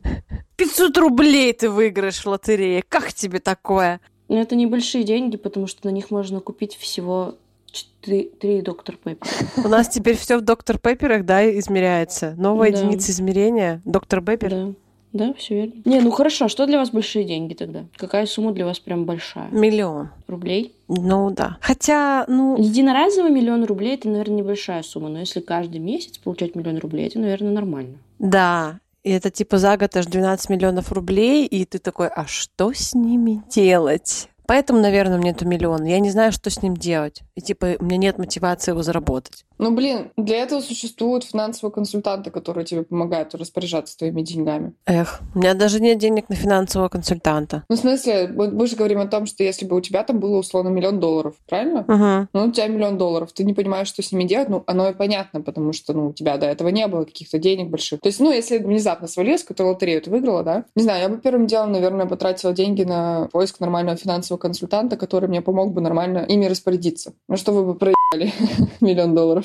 500 0.57 0.99
рублей 0.99 1.53
ты 1.53 1.71
выиграешь 1.71 2.19
в 2.19 2.27
лотерее. 2.27 2.83
Как 2.89 3.13
тебе 3.13 3.39
такое? 3.39 4.01
Ну, 4.29 4.37
это 4.37 4.57
небольшие 4.57 5.05
деньги, 5.05 5.37
потому 5.37 5.67
что 5.67 5.87
на 5.87 5.91
них 5.91 6.11
можно 6.11 6.41
купить 6.41 6.77
всего 6.77 7.37
четыре- 7.71 8.29
три 8.41 8.63
доктор 8.63 8.97
Пеппер. 9.03 9.29
У 9.65 9.69
нас 9.69 9.89
теперь 9.89 10.17
все 10.17 10.39
в 10.39 10.43
доктор 10.43 10.79
Пепперах, 10.79 11.25
да, 11.25 11.49
измеряется. 11.59 12.35
Новая 12.37 12.73
Да. 12.73 12.79
единица 12.79 13.13
измерения. 13.13 13.81
Доктор 13.85 14.23
Пеппер. 14.23 14.51
Да. 14.51 14.69
Да, 15.11 15.33
все 15.39 15.55
верно. 15.55 15.73
Не, 15.87 16.01
ну 16.01 16.11
хорошо, 16.11 16.45
а 16.45 16.49
что 16.51 16.67
для 16.67 16.77
вас 16.79 16.91
большие 16.91 17.25
деньги 17.25 17.55
тогда? 17.55 17.87
Какая 17.97 18.27
сумма 18.27 18.53
для 18.53 18.67
вас 18.67 18.79
прям 18.79 19.07
большая? 19.07 19.49
Миллион. 19.51 20.11
Рублей? 20.27 20.75
Ну 20.87 21.31
да. 21.31 21.57
Хотя, 21.63 22.27
ну, 22.29 22.59
Единоразово 22.61 23.31
миллион 23.31 23.65
рублей 23.65 23.95
это, 23.95 24.09
наверное, 24.11 24.37
небольшая 24.37 24.83
сумма, 24.83 25.09
но 25.09 25.21
если 25.21 25.41
каждый 25.41 25.79
месяц 25.79 26.19
получать 26.19 26.55
миллион 26.55 26.77
рублей, 26.79 27.07
это, 27.07 27.19
наверное, 27.21 27.53
нормально. 27.53 27.97
да. 28.19 28.81
И 29.05 29.11
это 29.11 29.31
типа 29.31 29.57
за 29.59 29.77
год 29.79 29.97
аж 29.97 30.05
12 30.07 30.51
миллионов 30.51 30.93
рублей, 30.93 31.47
и 31.47 31.65
ты 31.65 31.79
такой, 31.79 32.09
а 32.09 32.27
что 32.27 32.73
с 32.75 32.95
ними 32.95 33.43
делать? 33.49 34.29
Поэтому, 34.49 34.81
наверное, 34.81 35.19
меня 35.19 35.33
это 35.33 35.45
миллион. 35.45 35.85
Я 35.85 36.01
не 36.01 36.11
знаю, 36.11 36.33
что 36.33 36.49
с 36.49 36.63
ним 36.63 36.75
делать. 36.75 37.21
И 37.35 37.43
типа 37.43 37.77
у 37.79 37.85
меня 37.85 37.99
нет 37.99 38.17
мотивации 38.17 38.71
его 38.71 38.83
заработать. 38.83 39.45
Ну, 39.59 39.73
блин, 39.73 40.11
для 40.17 40.39
этого 40.39 40.61
существуют 40.61 41.25
финансовые 41.25 41.73
консультанты, 41.73 42.31
которые 42.31 42.65
тебе 42.65 42.83
помогают 42.83 43.35
распоряжаться 43.35 43.97
твоими 43.97 44.23
деньгами. 44.23 44.75
Эх, 44.87 45.21
у 45.35 45.39
меня 45.39 45.55
даже 45.55 45.81
нет 45.81 45.99
денег 45.99 46.29
на 46.29 46.37
финансового 46.37 46.89
консультанта. 46.89 47.65
Ну, 47.69 47.77
в 47.77 47.79
смысле, 47.79 48.29
мы 48.29 48.67
же 48.67 48.77
говорим 48.77 49.01
о 49.01 49.07
том, 49.07 49.27
что 49.27 49.43
если 49.43 49.67
бы 49.67 49.77
у 49.77 49.81
тебя 49.81 50.05
там 50.05 50.21
было 50.21 50.39
условно 50.39 50.69
миллион 50.69 51.01
долларов, 51.01 51.35
правильно? 51.49 51.81
Угу. 51.81 52.29
Ну, 52.33 52.49
у 52.49 52.53
тебя 52.53 52.69
миллион 52.69 52.99
долларов, 52.99 53.33
ты 53.33 53.45
не 53.45 53.55
понимаешь, 53.55 53.89
что 53.89 54.03
с 54.03 54.13
ними 54.13 54.25
делать, 54.25 54.49
ну, 54.49 54.63
оно 54.67 54.89
и 54.89 54.95
понятно, 54.95 55.41
потому 55.41 55.73
что, 55.73 55.93
ну, 55.93 56.09
у 56.09 56.13
тебя 56.13 56.37
до 56.37 56.47
этого 56.47 56.69
не 56.69 56.87
было 56.87 57.05
каких-то 57.05 57.39
денег 57.39 57.69
больших. 57.69 58.01
То 58.01 58.09
есть, 58.09 58.21
ну, 58.21 58.33
если 58.33 58.59
внезапно 58.59 59.09
свалилась, 59.09 59.43
какую-то 59.43 59.65
лотерею 59.65 60.01
ты 60.03 60.11
выиграла, 60.11 60.43
да? 60.43 60.65
Не 60.77 60.83
знаю, 60.83 61.03
я 61.03 61.09
бы 61.09 61.19
первым 61.19 61.47
делом, 61.47 61.73
наверное, 61.73 62.07
потратила 62.07 62.53
деньги 62.53 62.85
на 62.85 63.29
поиск 63.33 63.61
нормального 63.61 63.97
финансового 63.97 64.41
консультанта, 64.41 64.97
который 64.97 65.29
мне 65.29 65.43
помог 65.43 65.73
бы 65.73 65.81
нормально 65.81 66.25
ими 66.29 66.47
распорядиться. 66.47 67.15
Ну, 67.29 67.37
что 67.37 67.53
вы 67.53 67.65
бы 67.65 67.75
проебали 67.75 67.98
миллион 68.81 69.15
долларов. 69.15 69.45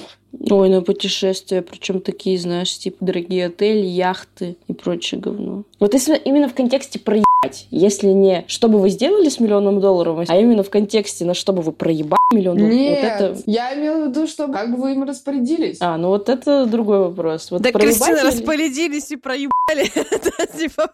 Ой, 0.49 0.69
на 0.69 0.82
путешествия, 0.82 1.62
причем 1.62 2.02
такие, 2.02 2.38
знаешь, 2.38 2.78
типа 2.78 2.97
дорогие 3.06 3.47
отели, 3.47 3.86
яхты 3.86 4.56
и 4.67 4.73
прочее 4.73 5.19
говно. 5.19 5.63
Вот 5.80 5.93
если 5.93 6.17
именно 6.17 6.47
в 6.47 6.54
контексте 6.54 6.99
проебать, 6.99 7.67
если 7.71 8.08
не 8.08 8.45
что 8.47 8.69
бы 8.69 8.80
вы 8.80 8.89
сделали 8.89 9.30
с 9.30 9.39
миллионом 9.39 9.80
долларов, 9.80 10.26
а 10.28 10.38
именно 10.38 10.63
в 10.63 10.69
контексте 10.69 11.26
на 11.26 11.34
что 11.34 11.54
бы 11.54 11.62
вы 11.62 11.71
проебали 11.71 12.17
миллион 12.33 12.57
долларов, 12.57 12.75
Нет, 12.75 13.19
вот 13.21 13.29
это... 13.29 13.43
я 13.45 13.73
имела 13.75 14.05
в 14.05 14.09
виду, 14.09 14.27
что 14.27 14.47
как 14.47 14.71
бы 14.71 14.77
вы 14.77 14.91
им 14.93 15.03
распорядились. 15.03 15.77
А, 15.81 15.97
ну 15.97 16.09
вот 16.09 16.29
это 16.29 16.65
другой 16.65 16.99
вопрос. 16.99 17.51
Вот 17.51 17.62
Да, 17.62 17.71
Кристина, 17.71 18.17
или- 18.17 18.27
распорядились 18.27 19.12
и 19.12 19.15
проебали. 19.17 19.53
Это 19.95 20.57
типа 20.57 20.91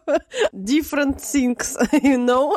different 0.54 1.20
things, 1.20 1.76
you 1.92 2.18
know? 2.18 2.56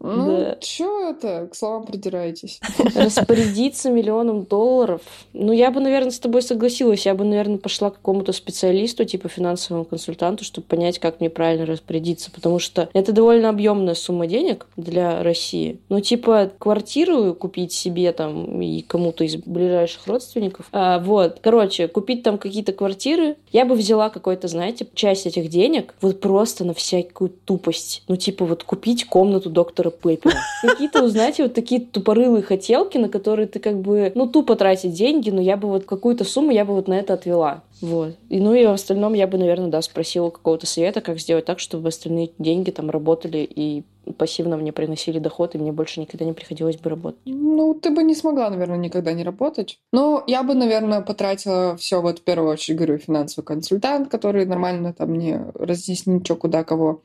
Ну, 0.00 0.26
Да. 0.40 0.56
чё 0.60 1.10
это? 1.10 1.48
К 1.50 1.54
словам 1.54 1.86
придираетесь. 1.86 2.60
распорядиться 2.94 3.90
миллионом 3.90 4.44
долларов. 4.44 5.00
Ну, 5.32 5.52
я 5.52 5.70
бы, 5.70 5.80
наверное, 5.80 6.10
с 6.10 6.18
тобой 6.18 6.42
согласилась. 6.42 7.06
Я 7.06 7.14
бы, 7.14 7.24
наверное, 7.24 7.58
пошла 7.58 7.90
к 7.90 7.94
какому-то 7.94 8.32
специалисту, 8.32 9.04
типа 9.04 9.28
финансовому 9.28 9.84
консультанту, 9.84 10.44
чтобы 10.44 10.66
понять, 10.66 10.98
как 10.98 11.20
мне 11.20 11.30
правильно 11.30 11.66
распорядиться. 11.66 12.30
Потому 12.30 12.58
что 12.58 12.88
это 12.92 13.12
довольно 13.12 13.48
объемная 13.48 13.94
сумма 13.94 14.26
денег 14.26 14.66
для 14.76 15.22
России. 15.22 15.78
Ну, 15.88 16.00
типа, 16.00 16.50
квартиру 16.58 17.34
купить 17.34 17.72
себе 17.72 17.97
там 18.12 18.60
и 18.60 18.82
кому-то 18.82 19.24
из 19.24 19.36
ближайших 19.36 20.06
родственников. 20.06 20.66
А, 20.72 20.98
вот. 20.98 21.38
Короче, 21.42 21.88
купить 21.88 22.22
там 22.22 22.38
какие-то 22.38 22.72
квартиры. 22.72 23.36
Я 23.52 23.64
бы 23.64 23.74
взяла 23.74 24.10
какой-то, 24.10 24.48
знаете, 24.48 24.86
часть 24.94 25.26
этих 25.26 25.48
денег 25.48 25.94
вот 26.00 26.20
просто 26.20 26.64
на 26.64 26.74
всякую 26.74 27.30
тупость. 27.30 28.02
Ну, 28.08 28.16
типа, 28.16 28.44
вот 28.44 28.64
купить 28.64 29.06
комнату 29.06 29.50
доктора 29.50 29.90
Пеппера. 29.90 30.34
Какие-то, 30.62 31.08
знаете, 31.08 31.42
вот 31.42 31.54
такие 31.54 31.80
тупорылые 31.80 32.42
хотелки, 32.42 32.98
на 32.98 33.08
которые 33.08 33.46
ты 33.46 33.58
как 33.58 33.80
бы, 33.80 34.12
ну, 34.14 34.26
тупо 34.26 34.56
тратить 34.56 34.92
деньги, 34.92 35.30
но 35.30 35.40
я 35.40 35.56
бы 35.56 35.68
вот 35.68 35.84
какую-то 35.84 36.24
сумму 36.24 36.50
я 36.50 36.64
бы 36.64 36.74
вот 36.74 36.88
на 36.88 36.94
это 36.94 37.14
отвела. 37.14 37.62
Вот. 37.80 38.16
И, 38.28 38.40
ну 38.40 38.54
и 38.54 38.66
в 38.66 38.70
остальном 38.70 39.14
я 39.14 39.26
бы, 39.26 39.38
наверное, 39.38 39.68
да, 39.68 39.82
спросила 39.82 40.30
какого-то 40.30 40.66
совета, 40.66 41.00
как 41.00 41.18
сделать 41.18 41.44
так, 41.44 41.58
чтобы 41.60 41.88
остальные 41.88 42.30
деньги 42.38 42.70
там 42.70 42.90
работали 42.90 43.38
и 43.48 43.84
пассивно 44.16 44.56
мне 44.56 44.72
приносили 44.72 45.18
доход, 45.18 45.54
и 45.54 45.58
мне 45.58 45.72
больше 45.72 46.00
никогда 46.00 46.24
не 46.24 46.32
приходилось 46.32 46.76
бы 46.76 46.90
работать. 46.90 47.20
Ну, 47.26 47.74
ты 47.74 47.90
бы 47.90 48.02
не 48.02 48.14
смогла, 48.14 48.48
наверное, 48.50 48.78
никогда 48.78 49.12
не 49.12 49.22
работать. 49.22 49.78
Но 49.92 50.24
я 50.26 50.42
бы, 50.42 50.54
наверное, 50.54 51.02
потратила 51.02 51.76
все, 51.76 52.00
вот 52.00 52.20
в 52.20 52.22
первую 52.22 52.52
очередь, 52.52 52.78
говорю, 52.78 52.98
финансовый 52.98 53.44
консультант, 53.44 54.08
который 54.08 54.46
нормально 54.46 54.92
там 54.92 55.10
мне 55.10 55.44
разъяснит, 55.54 56.24
что, 56.24 56.36
куда, 56.36 56.64
кого. 56.64 57.02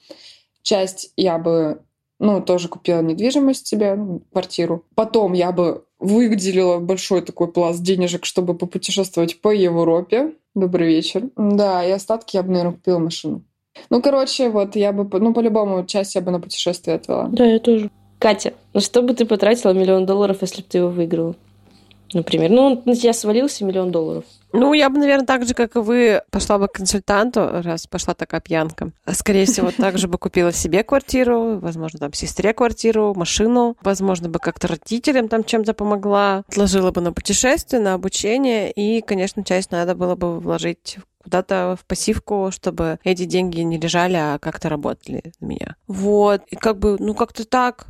Часть 0.62 1.12
я 1.18 1.38
бы, 1.38 1.82
ну, 2.20 2.42
тоже 2.42 2.70
купила 2.70 3.02
недвижимость 3.02 3.68
себе, 3.68 3.96
ну, 3.96 4.22
квартиру. 4.32 4.86
Потом 4.96 5.34
я 5.34 5.52
бы 5.52 5.84
выделила 6.04 6.80
большой 6.80 7.22
такой 7.22 7.52
пласт 7.52 7.82
денежек, 7.82 8.26
чтобы 8.26 8.54
попутешествовать 8.54 9.42
по 9.42 9.54
Европе. 9.54 10.34
Добрый 10.54 10.88
вечер. 10.88 11.30
Да, 11.36 11.84
и 11.84 11.92
остатки 11.92 12.36
я 12.36 12.44
бы, 12.44 12.50
наверное, 12.50 12.74
купила 12.74 13.00
машину. 13.00 13.44
Ну, 13.90 14.02
короче, 14.02 14.50
вот 14.50 14.76
я 14.76 14.92
бы, 14.92 15.20
ну, 15.20 15.34
по-любому, 15.34 15.86
часть 15.86 16.16
я 16.16 16.22
бы 16.22 16.32
на 16.32 16.40
путешествие 16.40 16.96
отвела. 16.96 17.28
Да, 17.32 17.46
я 17.46 17.60
тоже. 17.60 17.90
Катя, 18.20 18.54
ну 18.74 18.80
что 18.80 19.02
бы 19.02 19.14
ты 19.14 19.26
потратила 19.26 19.72
миллион 19.72 20.06
долларов, 20.06 20.38
если 20.42 20.62
бы 20.62 20.68
ты 20.70 20.78
его 20.78 20.90
выиграла? 20.90 21.36
Например, 22.14 22.52
ну, 22.52 22.62
он 22.62 22.82
на 22.86 22.96
тебя 22.96 23.14
свалился 23.14 23.66
миллион 23.66 23.92
долларов. 23.92 24.24
Ну, 24.54 24.74
я 24.74 24.90
бы, 24.90 25.00
наверное, 25.00 25.26
так 25.26 25.48
же, 25.48 25.54
как 25.54 25.76
и 25.76 25.80
вы, 25.80 26.22
пошла 26.30 26.60
бы 26.60 26.68
к 26.68 26.74
консультанту, 26.74 27.50
раз 27.64 27.88
пошла 27.88 28.14
такая 28.14 28.40
пьянка. 28.40 28.92
Скорее 29.12 29.46
всего, 29.46 29.72
также 29.72 30.08
бы 30.08 30.18
купила 30.18 30.52
себе 30.52 30.84
квартиру, 30.84 31.60
возможно, 31.60 32.00
там, 32.00 32.14
сестре 32.14 32.54
квартиру, 32.54 33.14
машину, 33.16 33.76
возможно, 33.82 34.30
бы 34.30 34.40
как-то 34.40 34.68
родителям 34.68 35.28
там 35.28 35.44
чем-то 35.44 35.74
помогла, 35.74 36.44
отложила 36.48 36.92
бы 36.92 37.02
на 37.02 37.12
путешествие, 37.12 37.82
на 37.82 37.96
обучение, 37.96 38.72
и, 38.72 39.02
конечно, 39.02 39.44
часть 39.44 39.72
надо 39.72 39.96
было 39.96 40.16
бы 40.16 40.40
вложить 40.40 40.98
куда-то 41.24 41.78
в 41.80 41.86
пассивку, 41.86 42.50
чтобы 42.52 43.00
эти 43.04 43.26
деньги 43.26 43.62
не 43.62 43.80
лежали, 43.80 44.16
а 44.16 44.40
как-то 44.40 44.70
работали 44.70 45.34
на 45.40 45.46
меня. 45.46 45.76
Вот. 45.88 46.42
И 46.50 46.56
как 46.56 46.78
бы, 46.78 46.98
ну, 47.00 47.14
как-то 47.16 47.46
так. 47.48 47.88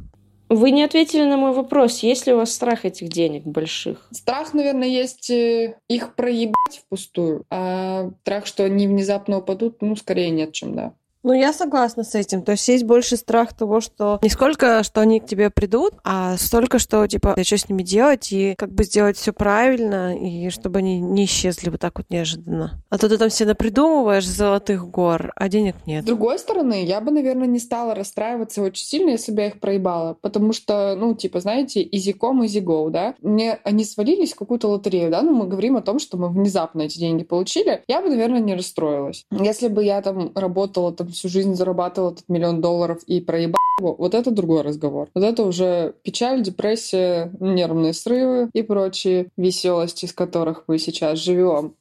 Вы 0.53 0.69
не 0.69 0.83
ответили 0.83 1.23
на 1.23 1.35
мой 1.35 1.51
вопрос. 1.51 1.99
Есть 1.99 2.27
ли 2.27 2.33
у 2.33 2.37
вас 2.37 2.53
страх 2.53 2.85
этих 2.85 3.09
денег 3.09 3.43
больших? 3.43 4.07
Страх, 4.11 4.53
наверное, 4.53 4.87
есть 4.87 5.31
э, 5.31 5.79
их 5.87 6.15
проебать 6.15 6.83
впустую, 6.85 7.43
а 7.49 8.11
страх, 8.21 8.45
что 8.45 8.63
они 8.63 8.87
внезапно 8.87 9.39
упадут, 9.39 9.81
ну, 9.81 9.95
скорее 9.95 10.29
нет, 10.29 10.53
чем 10.53 10.75
да. 10.75 10.93
Ну, 11.23 11.33
я 11.33 11.53
согласна 11.53 12.03
с 12.03 12.15
этим. 12.15 12.43
То 12.43 12.51
есть 12.51 12.67
есть 12.67 12.83
больше 12.83 13.15
страх 13.15 13.53
того, 13.53 13.79
что 13.79 14.19
не 14.21 14.29
сколько, 14.29 14.83
что 14.83 15.01
они 15.01 15.19
к 15.19 15.25
тебе 15.25 15.49
придут, 15.49 15.93
а 16.03 16.35
столько, 16.37 16.79
что, 16.79 17.07
типа, 17.07 17.35
что 17.41 17.57
с 17.57 17.69
ними 17.69 17.83
делать 17.83 18.31
и 18.31 18.55
как 18.57 18.73
бы 18.73 18.83
сделать 18.83 19.17
все 19.17 19.31
правильно, 19.31 20.17
и 20.17 20.49
чтобы 20.49 20.79
они 20.79 20.99
не 20.99 21.25
исчезли 21.25 21.69
вот 21.69 21.79
так 21.79 21.97
вот 21.97 22.09
неожиданно. 22.09 22.83
А 22.89 22.97
то 22.97 23.07
ты 23.07 23.17
там 23.17 23.29
себе 23.29 23.49
напридумываешь 23.49 24.27
золотых 24.27 24.89
гор, 24.89 25.31
а 25.35 25.47
денег 25.47 25.75
нет. 25.85 26.03
С 26.03 26.05
другой 26.05 26.39
стороны, 26.39 26.83
я 26.83 26.99
бы, 26.99 27.11
наверное, 27.11 27.47
не 27.47 27.59
стала 27.59 27.95
расстраиваться 27.95 28.61
очень 28.61 28.85
сильно, 28.85 29.11
если 29.11 29.31
бы 29.31 29.41
я 29.41 29.47
их 29.47 29.59
проебала. 29.59 30.17
Потому 30.21 30.51
что, 30.51 30.95
ну, 30.97 31.15
типа, 31.15 31.39
знаете, 31.39 31.83
easy 31.83 32.13
go, 32.13 32.89
да? 32.89 33.15
Мне 33.21 33.59
они 33.63 33.85
свалились 33.85 34.33
в 34.33 34.37
какую-то 34.37 34.67
лотерею, 34.67 35.09
да? 35.09 35.21
Ну, 35.21 35.33
мы 35.33 35.47
говорим 35.47 35.77
о 35.77 35.81
том, 35.81 35.99
что 35.99 36.17
мы 36.17 36.29
внезапно 36.29 36.81
эти 36.81 36.99
деньги 36.99 37.23
получили. 37.23 37.83
Я 37.87 38.01
бы, 38.01 38.09
наверное, 38.09 38.41
не 38.41 38.55
расстроилась. 38.55 39.25
Если 39.31 39.69
бы 39.69 39.83
я 39.83 40.01
там 40.01 40.31
работала 40.35 40.91
там 40.91 41.12
всю 41.13 41.29
жизнь 41.29 41.55
зарабатывал 41.55 42.11
этот 42.11 42.29
миллион 42.29 42.61
долларов 42.61 43.01
и 43.07 43.21
проебал 43.21 43.59
его, 43.79 43.95
вот 43.95 44.13
это 44.13 44.31
другой 44.31 44.61
разговор. 44.61 45.09
Вот 45.13 45.23
это 45.23 45.43
уже 45.43 45.95
печаль, 46.03 46.41
депрессия, 46.41 47.31
нервные 47.39 47.93
срывы 47.93 48.49
и 48.53 48.61
прочие 48.61 49.27
веселости, 49.37 50.05
с 50.05 50.13
которых 50.13 50.63
мы 50.67 50.77
сейчас 50.77 51.19
живем. 51.19 51.73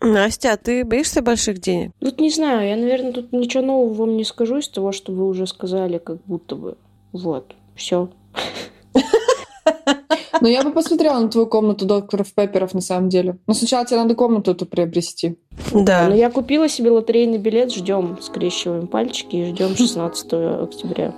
Настя, 0.00 0.52
а 0.52 0.56
ты 0.56 0.84
боишься 0.84 1.22
больших 1.22 1.58
денег? 1.58 1.90
Тут 1.98 2.20
не 2.20 2.30
знаю, 2.30 2.68
я, 2.68 2.76
наверное, 2.76 3.12
тут 3.12 3.32
ничего 3.32 3.64
нового 3.64 3.94
вам 3.94 4.16
не 4.16 4.24
скажу 4.24 4.58
из 4.58 4.68
того, 4.68 4.92
что 4.92 5.12
вы 5.12 5.26
уже 5.26 5.46
сказали, 5.46 5.98
как 5.98 6.18
будто 6.24 6.54
бы. 6.54 6.76
Вот, 7.12 7.54
все. 7.74 8.10
Но 10.40 10.48
я 10.48 10.62
бы 10.62 10.72
посмотрела 10.72 11.18
на 11.18 11.28
твою 11.28 11.46
комнату 11.46 11.86
докторов 11.86 12.32
Пепперов 12.32 12.74
на 12.74 12.80
самом 12.80 13.08
деле. 13.08 13.38
Но 13.46 13.54
сначала 13.54 13.84
тебе 13.84 13.98
надо 13.98 14.14
комнату 14.14 14.50
эту 14.50 14.66
приобрести. 14.66 15.38
Да. 15.72 16.08
Но 16.08 16.14
я 16.14 16.30
купила 16.30 16.68
себе 16.68 16.90
лотерейный 16.90 17.38
билет, 17.38 17.72
ждем, 17.72 18.18
скрещиваем 18.20 18.86
пальчики 18.86 19.36
и 19.36 19.46
ждем 19.46 19.76
16 19.76 20.32
октября. 20.32 21.14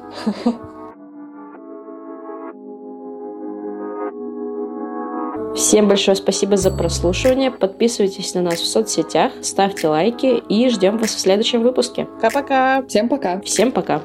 Всем 5.54 5.88
большое 5.88 6.16
спасибо 6.16 6.56
за 6.56 6.70
прослушивание. 6.70 7.50
Подписывайтесь 7.50 8.34
на 8.34 8.42
нас 8.42 8.60
в 8.60 8.66
соцсетях, 8.66 9.32
ставьте 9.42 9.88
лайки 9.88 10.42
и 10.48 10.68
ждем 10.68 10.96
вас 10.98 11.10
в 11.10 11.18
следующем 11.18 11.62
выпуске. 11.62 12.06
Пока-пока. 12.06 12.82
Всем 12.86 13.08
пока. 13.08 13.40
Всем 13.40 13.72
пока. 13.72 14.00